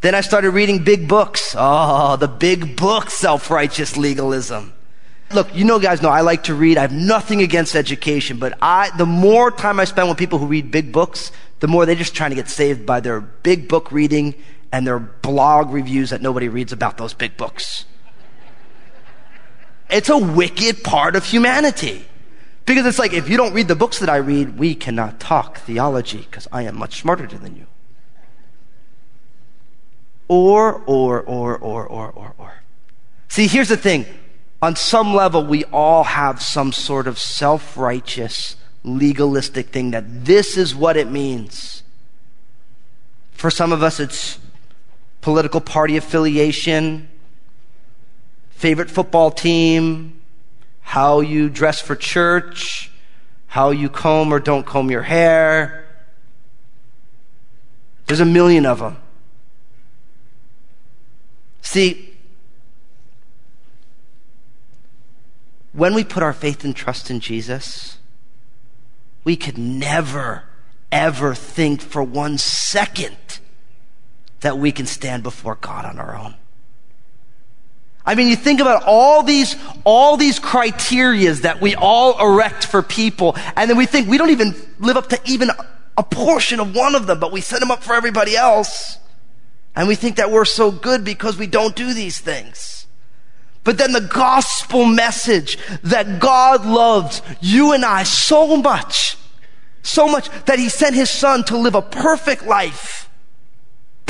Then 0.00 0.14
I 0.14 0.22
started 0.22 0.50
reading 0.50 0.82
big 0.82 1.08
books. 1.08 1.54
Oh, 1.58 2.16
the 2.16 2.28
big 2.28 2.76
book 2.76 3.10
self-righteous 3.10 3.96
legalism. 3.96 4.72
Look, 5.32 5.54
you 5.54 5.64
know 5.64 5.78
guys 5.78 6.02
know 6.02 6.08
I 6.08 6.22
like 6.22 6.44
to 6.44 6.54
read. 6.54 6.78
I 6.78 6.82
have 6.82 6.92
nothing 6.92 7.42
against 7.42 7.76
education, 7.76 8.38
but 8.38 8.58
I, 8.60 8.90
the 8.96 9.06
more 9.06 9.50
time 9.50 9.78
I 9.78 9.84
spend 9.84 10.08
with 10.08 10.18
people 10.18 10.38
who 10.38 10.46
read 10.46 10.70
big 10.70 10.90
books, 10.90 11.30
the 11.60 11.68
more 11.68 11.86
they're 11.86 11.94
just 11.94 12.14
trying 12.14 12.30
to 12.30 12.36
get 12.36 12.48
saved 12.48 12.84
by 12.86 13.00
their 13.00 13.20
big 13.20 13.68
book 13.68 13.92
reading 13.92 14.34
and 14.72 14.86
their 14.86 14.98
blog 14.98 15.70
reviews 15.70 16.10
that 16.10 16.22
nobody 16.22 16.48
reads 16.48 16.72
about 16.72 16.96
those 16.96 17.14
big 17.14 17.36
books. 17.36 17.84
It's 19.90 20.08
a 20.08 20.18
wicked 20.18 20.82
part 20.82 21.14
of 21.14 21.24
humanity. 21.24 22.06
Because 22.64 22.86
it's 22.86 22.98
like, 22.98 23.12
if 23.12 23.28
you 23.28 23.36
don't 23.36 23.52
read 23.52 23.68
the 23.68 23.74
books 23.74 23.98
that 23.98 24.08
I 24.08 24.16
read, 24.16 24.58
we 24.58 24.74
cannot 24.74 25.18
talk 25.18 25.58
theology 25.58 26.18
because 26.18 26.46
I 26.52 26.62
am 26.62 26.76
much 26.78 27.00
smarter 27.00 27.26
than 27.26 27.56
you. 27.56 27.66
Or, 30.30 30.80
or, 30.86 31.20
or, 31.22 31.58
or, 31.58 31.84
or, 31.88 32.10
or, 32.12 32.34
or. 32.38 32.62
See, 33.26 33.48
here's 33.48 33.68
the 33.68 33.76
thing. 33.76 34.06
On 34.62 34.76
some 34.76 35.12
level, 35.12 35.44
we 35.44 35.64
all 35.64 36.04
have 36.04 36.40
some 36.40 36.70
sort 36.70 37.08
of 37.08 37.18
self-righteous, 37.18 38.54
legalistic 38.84 39.70
thing 39.70 39.90
that 39.90 40.24
this 40.24 40.56
is 40.56 40.72
what 40.72 40.96
it 40.96 41.10
means. 41.10 41.82
For 43.32 43.50
some 43.50 43.72
of 43.72 43.82
us, 43.82 43.98
it's 43.98 44.38
political 45.20 45.60
party 45.60 45.96
affiliation, 45.96 47.08
favorite 48.50 48.88
football 48.88 49.32
team, 49.32 50.20
how 50.82 51.18
you 51.18 51.50
dress 51.50 51.80
for 51.80 51.96
church, 51.96 52.92
how 53.48 53.70
you 53.70 53.88
comb 53.88 54.32
or 54.32 54.38
don't 54.38 54.64
comb 54.64 54.92
your 54.92 55.02
hair. 55.02 55.88
There's 58.06 58.20
a 58.20 58.24
million 58.24 58.64
of 58.64 58.78
them. 58.78 58.96
See, 61.62 62.14
when 65.72 65.94
we 65.94 66.04
put 66.04 66.22
our 66.22 66.32
faith 66.32 66.64
and 66.64 66.74
trust 66.74 67.10
in 67.10 67.20
Jesus, 67.20 67.98
we 69.24 69.36
could 69.36 69.58
never, 69.58 70.44
ever 70.90 71.34
think 71.34 71.80
for 71.80 72.02
one 72.02 72.38
second 72.38 73.16
that 74.40 74.58
we 74.58 74.72
can 74.72 74.86
stand 74.86 75.22
before 75.22 75.56
God 75.56 75.84
on 75.84 75.98
our 75.98 76.16
own. 76.16 76.34
I 78.04 78.14
mean, 78.14 78.28
you 78.28 78.36
think 78.36 78.60
about 78.60 78.82
all 78.84 79.22
these, 79.22 79.54
all 79.84 80.16
these 80.16 80.40
criterias 80.40 81.42
that 81.42 81.60
we 81.60 81.74
all 81.74 82.18
erect 82.18 82.66
for 82.66 82.82
people, 82.82 83.36
and 83.56 83.68
then 83.68 83.76
we 83.76 83.86
think 83.86 84.08
we 84.08 84.16
don't 84.18 84.30
even 84.30 84.54
live 84.78 84.96
up 84.96 85.10
to 85.10 85.20
even 85.26 85.50
a 85.96 86.02
portion 86.02 86.60
of 86.60 86.74
one 86.74 86.94
of 86.94 87.06
them, 87.06 87.20
but 87.20 87.30
we 87.30 87.42
set 87.42 87.60
them 87.60 87.70
up 87.70 87.82
for 87.82 87.94
everybody 87.94 88.36
else. 88.36 88.96
And 89.76 89.88
we 89.88 89.94
think 89.94 90.16
that 90.16 90.30
we're 90.30 90.44
so 90.44 90.70
good 90.70 91.04
because 91.04 91.38
we 91.38 91.46
don't 91.46 91.76
do 91.76 91.94
these 91.94 92.18
things. 92.18 92.86
But 93.62 93.78
then 93.78 93.92
the 93.92 94.00
gospel 94.00 94.84
message 94.84 95.58
that 95.82 96.18
God 96.18 96.64
loves 96.64 97.22
you 97.40 97.72
and 97.72 97.84
I 97.84 98.04
so 98.04 98.56
much, 98.56 99.16
so 99.82 100.08
much 100.08 100.28
that 100.46 100.58
he 100.58 100.68
sent 100.68 100.94
his 100.94 101.10
son 101.10 101.44
to 101.44 101.56
live 101.56 101.74
a 101.74 101.82
perfect 101.82 102.46
life 102.46 103.00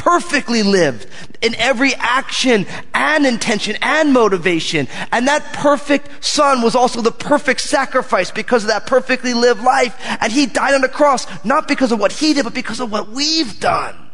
perfectly 0.00 0.62
lived 0.62 1.06
in 1.42 1.54
every 1.56 1.94
action 1.96 2.66
and 2.94 3.26
intention 3.26 3.76
and 3.82 4.14
motivation. 4.14 4.88
And 5.12 5.28
that 5.28 5.52
perfect 5.52 6.24
son 6.24 6.62
was 6.62 6.74
also 6.74 7.02
the 7.02 7.12
perfect 7.12 7.60
sacrifice 7.60 8.30
because 8.30 8.64
of 8.64 8.68
that 8.68 8.86
perfectly 8.86 9.34
lived 9.34 9.62
life. 9.62 9.94
And 10.20 10.32
he 10.32 10.46
died 10.46 10.74
on 10.74 10.80
the 10.80 10.88
cross, 10.88 11.26
not 11.44 11.68
because 11.68 11.92
of 11.92 12.00
what 12.00 12.12
he 12.12 12.32
did, 12.32 12.44
but 12.44 12.54
because 12.54 12.80
of 12.80 12.90
what 12.90 13.10
we've 13.10 13.60
done, 13.60 14.09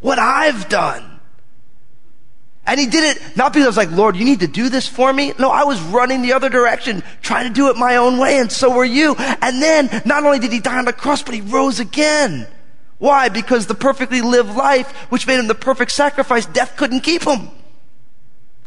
what 0.00 0.18
I've 0.18 0.68
done. 0.68 1.20
And 2.66 2.78
he 2.78 2.86
did 2.86 3.16
it 3.16 3.36
not 3.36 3.52
because 3.52 3.66
I 3.66 3.68
was 3.68 3.76
like, 3.76 3.90
Lord, 3.90 4.16
you 4.16 4.24
need 4.24 4.40
to 4.40 4.46
do 4.46 4.68
this 4.68 4.86
for 4.86 5.12
me. 5.12 5.32
No, 5.38 5.50
I 5.50 5.64
was 5.64 5.80
running 5.80 6.22
the 6.22 6.34
other 6.34 6.48
direction, 6.48 7.02
trying 7.22 7.48
to 7.48 7.52
do 7.52 7.68
it 7.68 7.76
my 7.76 7.96
own 7.96 8.18
way, 8.18 8.38
and 8.38 8.52
so 8.52 8.70
were 8.70 8.84
you. 8.84 9.16
And 9.18 9.60
then, 9.60 10.02
not 10.04 10.24
only 10.24 10.38
did 10.38 10.52
he 10.52 10.60
die 10.60 10.78
on 10.78 10.84
the 10.84 10.92
cross, 10.92 11.22
but 11.22 11.34
he 11.34 11.40
rose 11.40 11.80
again. 11.80 12.46
Why? 12.98 13.30
Because 13.30 13.66
the 13.66 13.74
perfectly 13.74 14.20
lived 14.20 14.54
life, 14.54 14.90
which 15.10 15.26
made 15.26 15.40
him 15.40 15.46
the 15.46 15.54
perfect 15.54 15.90
sacrifice, 15.90 16.44
death 16.46 16.76
couldn't 16.76 17.00
keep 17.00 17.24
him. 17.24 17.48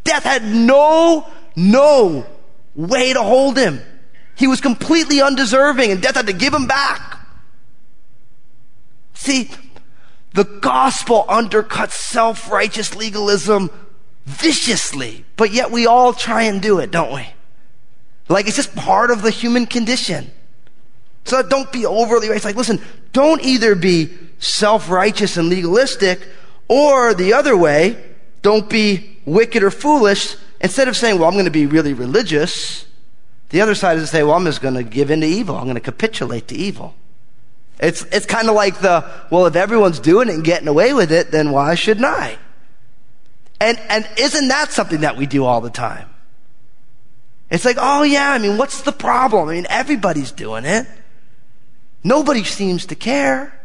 Death 0.04 0.24
had 0.24 0.44
no, 0.44 1.28
no 1.56 2.26
way 2.76 3.14
to 3.14 3.22
hold 3.22 3.58
him. 3.58 3.80
He 4.36 4.48
was 4.48 4.60
completely 4.60 5.22
undeserving 5.22 5.92
and 5.92 6.02
death 6.02 6.16
had 6.16 6.28
to 6.28 6.34
give 6.34 6.54
him 6.54 6.66
back. 6.66 7.20
See, 9.14 9.50
the 10.34 10.44
gospel 10.44 11.26
undercuts 11.30 11.92
self-righteous 11.92 12.96
legalism 12.96 13.70
viciously, 14.26 15.26
but 15.38 15.52
yet 15.52 15.72
we 15.72 15.86
all 15.86 16.14
try 16.14 16.44
and 16.44 16.62
do 16.62 16.80
it, 16.80 16.92
don't 16.92 17.14
we? 17.14 17.28
Like 18.30 18.48
it's 18.48 18.56
just 18.56 18.76
part 18.76 19.12
of 19.12 19.22
the 19.22 19.32
human 19.32 19.66
condition. 19.66 20.32
So 21.26 21.42
don't 21.42 21.72
be 21.72 21.86
overly 21.86 22.30
right. 22.30 22.36
It's 22.36 22.46
like, 22.46 22.56
listen, 22.56 22.82
don't 23.12 23.42
either 23.44 23.76
be 23.76 24.12
self-righteous 24.40 25.38
and 25.38 25.50
legalistic, 25.50 26.28
or 26.68 27.14
the 27.14 27.34
other 27.34 27.56
way, 27.56 28.04
don't 28.42 28.70
be 28.70 29.20
wicked 29.26 29.64
or 29.64 29.72
foolish. 29.72 30.36
Instead 30.60 30.88
of 30.88 30.98
saying, 30.98 31.20
well, 31.20 31.28
I'm 31.28 31.36
going 31.36 31.46
to 31.46 31.52
be 31.52 31.66
really 31.66 31.94
religious, 31.94 32.86
the 33.50 33.62
other 33.62 33.76
side 33.76 33.98
is 33.98 34.04
to 34.04 34.08
say, 34.08 34.24
well, 34.24 34.34
I'm 34.34 34.46
just 34.46 34.62
going 34.62 34.74
to 34.74 34.84
give 34.84 35.12
in 35.12 35.22
to 35.22 35.28
evil. 35.28 35.56
I'm 35.56 35.66
going 35.66 35.76
to 35.76 35.82
capitulate 35.82 36.48
to 36.48 36.56
evil. 36.56 36.96
It's, 37.84 38.04
it's 38.14 38.26
kind 38.26 38.48
of 38.48 38.56
like 38.56 38.80
the, 38.80 39.04
well, 39.30 39.46
if 39.46 39.58
everyone's 39.58 40.00
doing 40.00 40.30
it 40.30 40.36
and 40.36 40.44
getting 40.44 40.70
away 40.70 40.94
with 40.94 41.12
it, 41.12 41.32
then 41.32 41.52
why 41.52 41.76
shouldn't 41.76 42.06
I? 42.06 42.38
And, 43.60 43.78
and 43.90 44.08
isn't 44.18 44.48
that 44.48 44.72
something 44.72 45.02
that 45.02 45.18
we 45.18 45.26
do 45.26 45.44
all 45.44 45.60
the 45.60 45.70
time? 45.70 46.10
It's 47.50 47.66
like, 47.66 47.76
oh 47.78 48.04
yeah, 48.04 48.32
I 48.32 48.38
mean, 48.38 48.58
what's 48.58 48.84
the 48.84 48.94
problem? 48.94 49.50
I 49.50 49.56
mean, 49.56 49.68
everybody's 49.70 50.32
doing 50.32 50.64
it. 50.64 50.88
Nobody 52.06 52.46
seems 52.46 52.86
to 52.86 52.96
care. 52.96 53.60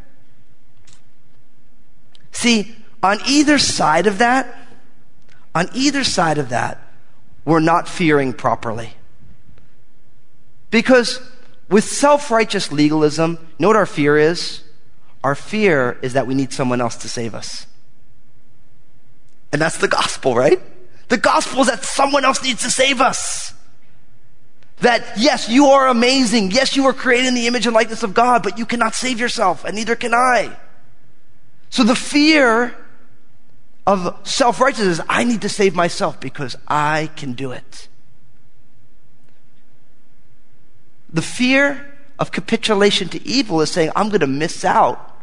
See, 2.33 2.75
on 3.05 3.21
either 3.25 3.57
side 3.57 4.09
of 4.09 4.19
that, 4.19 4.53
on 5.55 5.69
either 5.75 6.03
side 6.03 6.39
of 6.39 6.49
that, 6.49 6.83
we're 7.45 7.61
not 7.61 7.89
fearing 7.89 8.33
properly. 8.33 8.95
Because 10.73 11.21
with 11.69 11.85
self 11.85 12.31
righteous 12.31 12.73
legalism, 12.73 13.33
you 13.41 13.47
know 13.59 13.69
what 13.69 13.77
our 13.77 13.87
fear 13.87 14.17
is? 14.17 14.63
Our 15.23 15.35
fear 15.35 15.99
is 16.03 16.13
that 16.15 16.27
we 16.27 16.35
need 16.35 16.53
someone 16.53 16.81
else 16.81 16.97
to 16.99 17.09
save 17.09 17.35
us. 17.35 17.67
And 19.53 19.61
that's 19.61 19.79
the 19.79 19.89
gospel, 19.89 20.35
right? 20.35 20.61
The 21.09 21.17
gospel 21.17 21.61
is 21.63 21.69
that 21.69 21.85
someone 21.85 22.25
else 22.25 22.43
needs 22.43 22.63
to 22.63 22.71
save 22.71 23.01
us. 23.01 23.55
That, 24.81 25.05
yes, 25.17 25.49
you 25.49 25.67
are 25.67 25.89
amazing. 25.89 26.53
Yes, 26.53 26.77
you 26.77 26.85
were 26.85 26.93
created 26.93 27.29
in 27.29 27.35
the 27.35 27.47
image 27.47 27.67
and 27.67 27.75
likeness 27.75 28.03
of 28.03 28.15
God, 28.15 28.43
but 28.43 28.59
you 28.59 28.67
cannot 28.67 28.95
save 28.95 29.19
yourself, 29.19 29.65
and 29.65 29.75
neither 29.75 29.97
can 29.97 30.15
I. 30.15 30.57
So 31.71 31.83
the 31.83 31.97
fear 31.97 32.77
of 33.87 34.21
self-righteousness 34.23 35.01
is, 35.01 35.05
I 35.09 35.25
need 35.25 35.43
to 35.43 35.49
save 35.49 35.75
myself 35.75 36.21
because 36.21 36.57
I 36.69 37.11
can 37.17 37.33
do 37.33 37.51
it. 37.53 37.89
The 41.11 41.23
fear 41.23 41.95
of 42.19 42.33
capitulation 42.33 43.09
to 43.11 43.27
evil 43.27 43.61
is 43.61 43.71
saying, 43.71 43.91
I'm 43.97 44.09
going 44.09 44.21
to 44.21 44.27
miss 44.27 44.65
out 44.65 45.17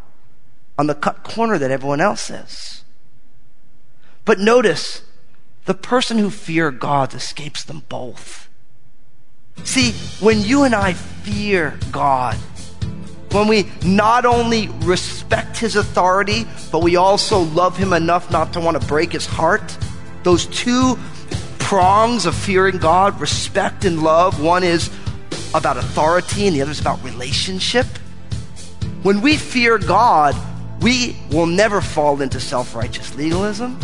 on 0.78 0.88
the 0.88 0.96
cut 0.96 1.24
corner 1.24 1.58
that 1.58 1.72
everyone 1.72 2.02
else 2.02 2.30
is. 2.30 2.84
But 4.24 4.40
notice, 4.40 5.04
the 5.66 5.74
person 5.74 6.18
who 6.18 6.30
fear 6.30 6.72
God 6.72 7.14
escapes 7.14 7.64
them 7.64 7.84
both. 7.90 8.50
See, 9.64 9.92
when 10.24 10.42
you 10.42 10.64
and 10.64 10.76
I 10.76 10.94
fear 10.94 11.78
God, 11.92 12.36
when 13.32 13.48
we 13.48 13.70
not 13.84 14.26
only 14.26 14.68
respect 14.84 15.58
his 15.58 15.76
authority, 15.76 16.46
but 16.72 16.82
we 16.82 16.96
also 16.96 17.40
love 17.40 17.78
him 17.78 17.94
enough 17.94 18.32
not 18.32 18.54
to 18.54 18.60
want 18.60 18.80
to 18.80 18.88
break 18.88 19.12
his 19.12 19.26
heart, 19.26 19.78
those 20.24 20.46
two 20.48 20.98
prongs 21.60 22.26
of 22.26 22.36
fearing 22.36 22.78
God, 22.78 23.20
respect 23.20 23.86
and 23.86 24.02
love, 24.04 24.42
one 24.42 24.64
is 24.64 24.90
about 25.58 25.78
authority 25.78 26.48
and 26.48 26.56
the 26.56 26.62
other 26.62 26.72
is 26.72 26.80
about 26.82 27.02
relationship. 27.04 27.86
When 29.04 29.22
we 29.22 29.38
fear 29.38 29.78
God, 29.78 30.36
we 30.82 31.16
will 31.32 31.46
never 31.46 31.82
fall 31.82 32.22
into 32.22 32.40
self 32.40 32.76
righteous 32.76 33.16
legalism. 33.16 33.80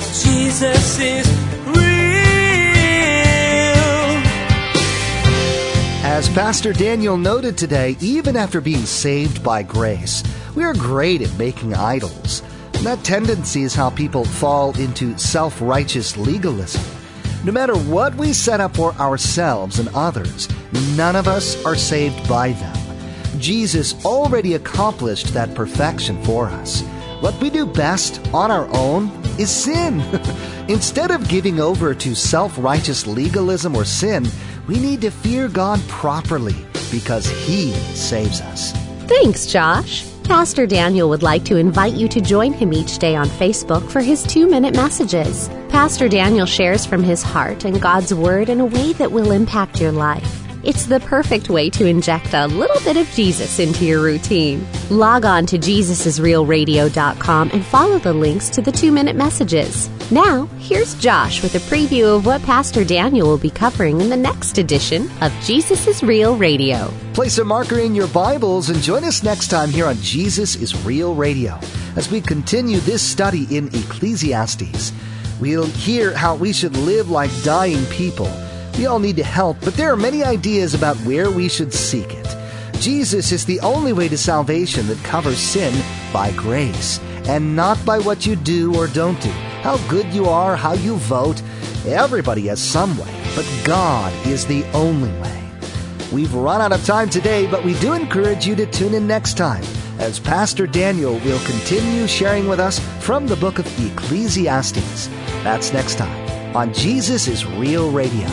Jesus 0.00 0.98
is 0.98 1.28
real. 1.66 1.78
As 6.04 6.28
Pastor 6.30 6.72
Daniel 6.72 7.16
noted 7.16 7.56
today, 7.56 7.96
even 8.00 8.36
after 8.36 8.60
being 8.60 8.84
saved 8.84 9.44
by 9.44 9.62
grace, 9.62 10.24
we 10.56 10.64
are 10.64 10.74
great 10.74 11.22
at 11.22 11.38
making 11.38 11.74
idols. 11.74 12.42
And 12.74 12.86
that 12.86 13.04
tendency 13.04 13.62
is 13.62 13.74
how 13.74 13.90
people 13.90 14.24
fall 14.24 14.76
into 14.78 15.16
self 15.18 15.60
righteous 15.60 16.16
legalism. 16.16 16.97
No 17.48 17.54
matter 17.54 17.78
what 17.78 18.14
we 18.16 18.34
set 18.34 18.60
up 18.60 18.76
for 18.76 18.92
ourselves 18.96 19.78
and 19.78 19.88
others, 19.94 20.50
none 20.98 21.16
of 21.16 21.26
us 21.26 21.64
are 21.64 21.76
saved 21.76 22.28
by 22.28 22.52
them. 22.52 22.76
Jesus 23.40 24.04
already 24.04 24.52
accomplished 24.52 25.28
that 25.28 25.54
perfection 25.54 26.22
for 26.24 26.48
us. 26.48 26.82
What 27.22 27.40
we 27.40 27.48
do 27.48 27.64
best 27.64 28.20
on 28.34 28.50
our 28.50 28.68
own 28.76 29.08
is 29.38 29.48
sin. 29.48 30.00
Instead 30.68 31.10
of 31.10 31.26
giving 31.26 31.58
over 31.58 31.94
to 31.94 32.14
self 32.14 32.52
righteous 32.58 33.06
legalism 33.06 33.74
or 33.74 33.86
sin, 33.86 34.28
we 34.66 34.78
need 34.78 35.00
to 35.00 35.10
fear 35.10 35.48
God 35.48 35.80
properly 35.88 36.66
because 36.90 37.26
He 37.46 37.72
saves 37.94 38.42
us. 38.42 38.72
Thanks, 39.06 39.46
Josh. 39.46 40.04
Pastor 40.28 40.66
Daniel 40.66 41.08
would 41.08 41.22
like 41.22 41.42
to 41.46 41.56
invite 41.56 41.94
you 41.94 42.06
to 42.08 42.20
join 42.20 42.52
him 42.52 42.74
each 42.74 42.98
day 42.98 43.16
on 43.16 43.26
Facebook 43.28 43.90
for 43.90 44.00
his 44.00 44.22
two 44.24 44.46
minute 44.46 44.76
messages. 44.76 45.48
Pastor 45.70 46.06
Daniel 46.06 46.44
shares 46.44 46.84
from 46.84 47.02
his 47.02 47.22
heart 47.22 47.64
and 47.64 47.80
God's 47.80 48.12
Word 48.12 48.50
in 48.50 48.60
a 48.60 48.66
way 48.66 48.92
that 48.92 49.10
will 49.10 49.30
impact 49.30 49.80
your 49.80 49.90
life. 49.90 50.44
It's 50.62 50.84
the 50.84 51.00
perfect 51.00 51.48
way 51.48 51.70
to 51.70 51.86
inject 51.86 52.34
a 52.34 52.46
little 52.46 52.78
bit 52.82 52.98
of 52.98 53.08
Jesus 53.12 53.58
into 53.58 53.86
your 53.86 54.02
routine. 54.02 54.66
Log 54.90 55.24
on 55.24 55.46
to 55.46 55.56
JesusIsRealRadio.com 55.58 57.50
and 57.50 57.64
follow 57.64 57.98
the 57.98 58.12
links 58.12 58.50
to 58.50 58.60
the 58.60 58.70
two 58.70 58.92
minute 58.92 59.16
messages. 59.16 59.88
Now, 60.10 60.46
here's 60.58 60.94
Josh 60.94 61.42
with 61.42 61.54
a 61.54 61.58
preview 61.58 62.16
of 62.16 62.24
what 62.24 62.42
Pastor 62.42 62.82
Daniel 62.82 63.28
will 63.28 63.38
be 63.38 63.50
covering 63.50 64.00
in 64.00 64.08
the 64.08 64.16
next 64.16 64.56
edition 64.56 65.10
of 65.20 65.32
Jesus 65.42 65.86
is 65.86 66.02
Real 66.02 66.34
Radio. 66.36 66.90
Place 67.12 67.36
a 67.36 67.44
marker 67.44 67.78
in 67.78 67.94
your 67.94 68.08
Bibles 68.08 68.70
and 68.70 68.80
join 68.80 69.04
us 69.04 69.22
next 69.22 69.48
time 69.48 69.68
here 69.68 69.86
on 69.86 69.96
Jesus 69.96 70.56
is 70.56 70.84
Real 70.86 71.14
Radio 71.14 71.60
as 71.96 72.10
we 72.10 72.22
continue 72.22 72.78
this 72.78 73.02
study 73.02 73.46
in 73.54 73.68
Ecclesiastes. 73.68 74.92
We'll 75.40 75.66
hear 75.66 76.14
how 76.16 76.36
we 76.36 76.54
should 76.54 76.76
live 76.76 77.10
like 77.10 77.30
dying 77.42 77.84
people 77.86 78.30
We 78.78 78.86
all 78.86 79.00
need 79.00 79.16
to 79.16 79.24
help, 79.24 79.56
but 79.62 79.74
there 79.74 79.92
are 79.92 79.96
many 79.96 80.22
ideas 80.22 80.72
about 80.72 80.96
where 80.98 81.32
we 81.32 81.48
should 81.48 81.74
seek 81.74 82.14
it. 82.14 82.36
Jesus 82.80 83.32
is 83.32 83.44
the 83.44 83.58
only 83.58 83.92
way 83.92 84.06
to 84.06 84.16
salvation 84.16 84.86
that 84.86 85.02
covers 85.02 85.40
sin 85.40 85.74
by 86.12 86.30
grace, 86.32 87.00
and 87.26 87.56
not 87.56 87.84
by 87.84 87.98
what 87.98 88.24
you 88.24 88.36
do 88.36 88.76
or 88.76 88.86
don't 88.86 89.20
do, 89.20 89.32
how 89.62 89.76
good 89.88 90.06
you 90.12 90.26
are, 90.26 90.56
how 90.56 90.72
you 90.72 90.96
vote. 90.96 91.42
Everybody 91.86 92.46
has 92.48 92.60
some 92.60 92.96
way, 92.98 93.14
but 93.34 93.46
God 93.64 94.12
is 94.26 94.46
the 94.46 94.64
only 94.72 95.12
way. 95.20 95.50
We've 96.12 96.32
run 96.32 96.60
out 96.60 96.72
of 96.72 96.84
time 96.84 97.10
today, 97.10 97.46
but 97.50 97.64
we 97.64 97.78
do 97.80 97.92
encourage 97.92 98.46
you 98.46 98.54
to 98.56 98.66
tune 98.66 98.94
in 98.94 99.06
next 99.06 99.36
time 99.36 99.64
as 99.98 100.18
Pastor 100.18 100.66
Daniel 100.66 101.14
will 101.20 101.44
continue 101.44 102.06
sharing 102.06 102.48
with 102.48 102.60
us 102.60 102.78
from 103.00 103.26
the 103.26 103.36
book 103.36 103.58
of 103.58 103.66
Ecclesiastes. 103.78 105.08
That's 105.42 105.72
next 105.72 105.96
time 105.96 106.56
on 106.56 106.72
Jesus 106.72 107.28
is 107.28 107.44
Real 107.44 107.90
Radio. 107.90 108.26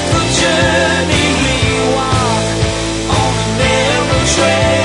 journey 0.00 1.26
we 1.42 1.94
walk 1.94 2.46
on 3.18 3.34
a 3.44 3.58
narrow 3.58 4.24
trail. 4.34 4.81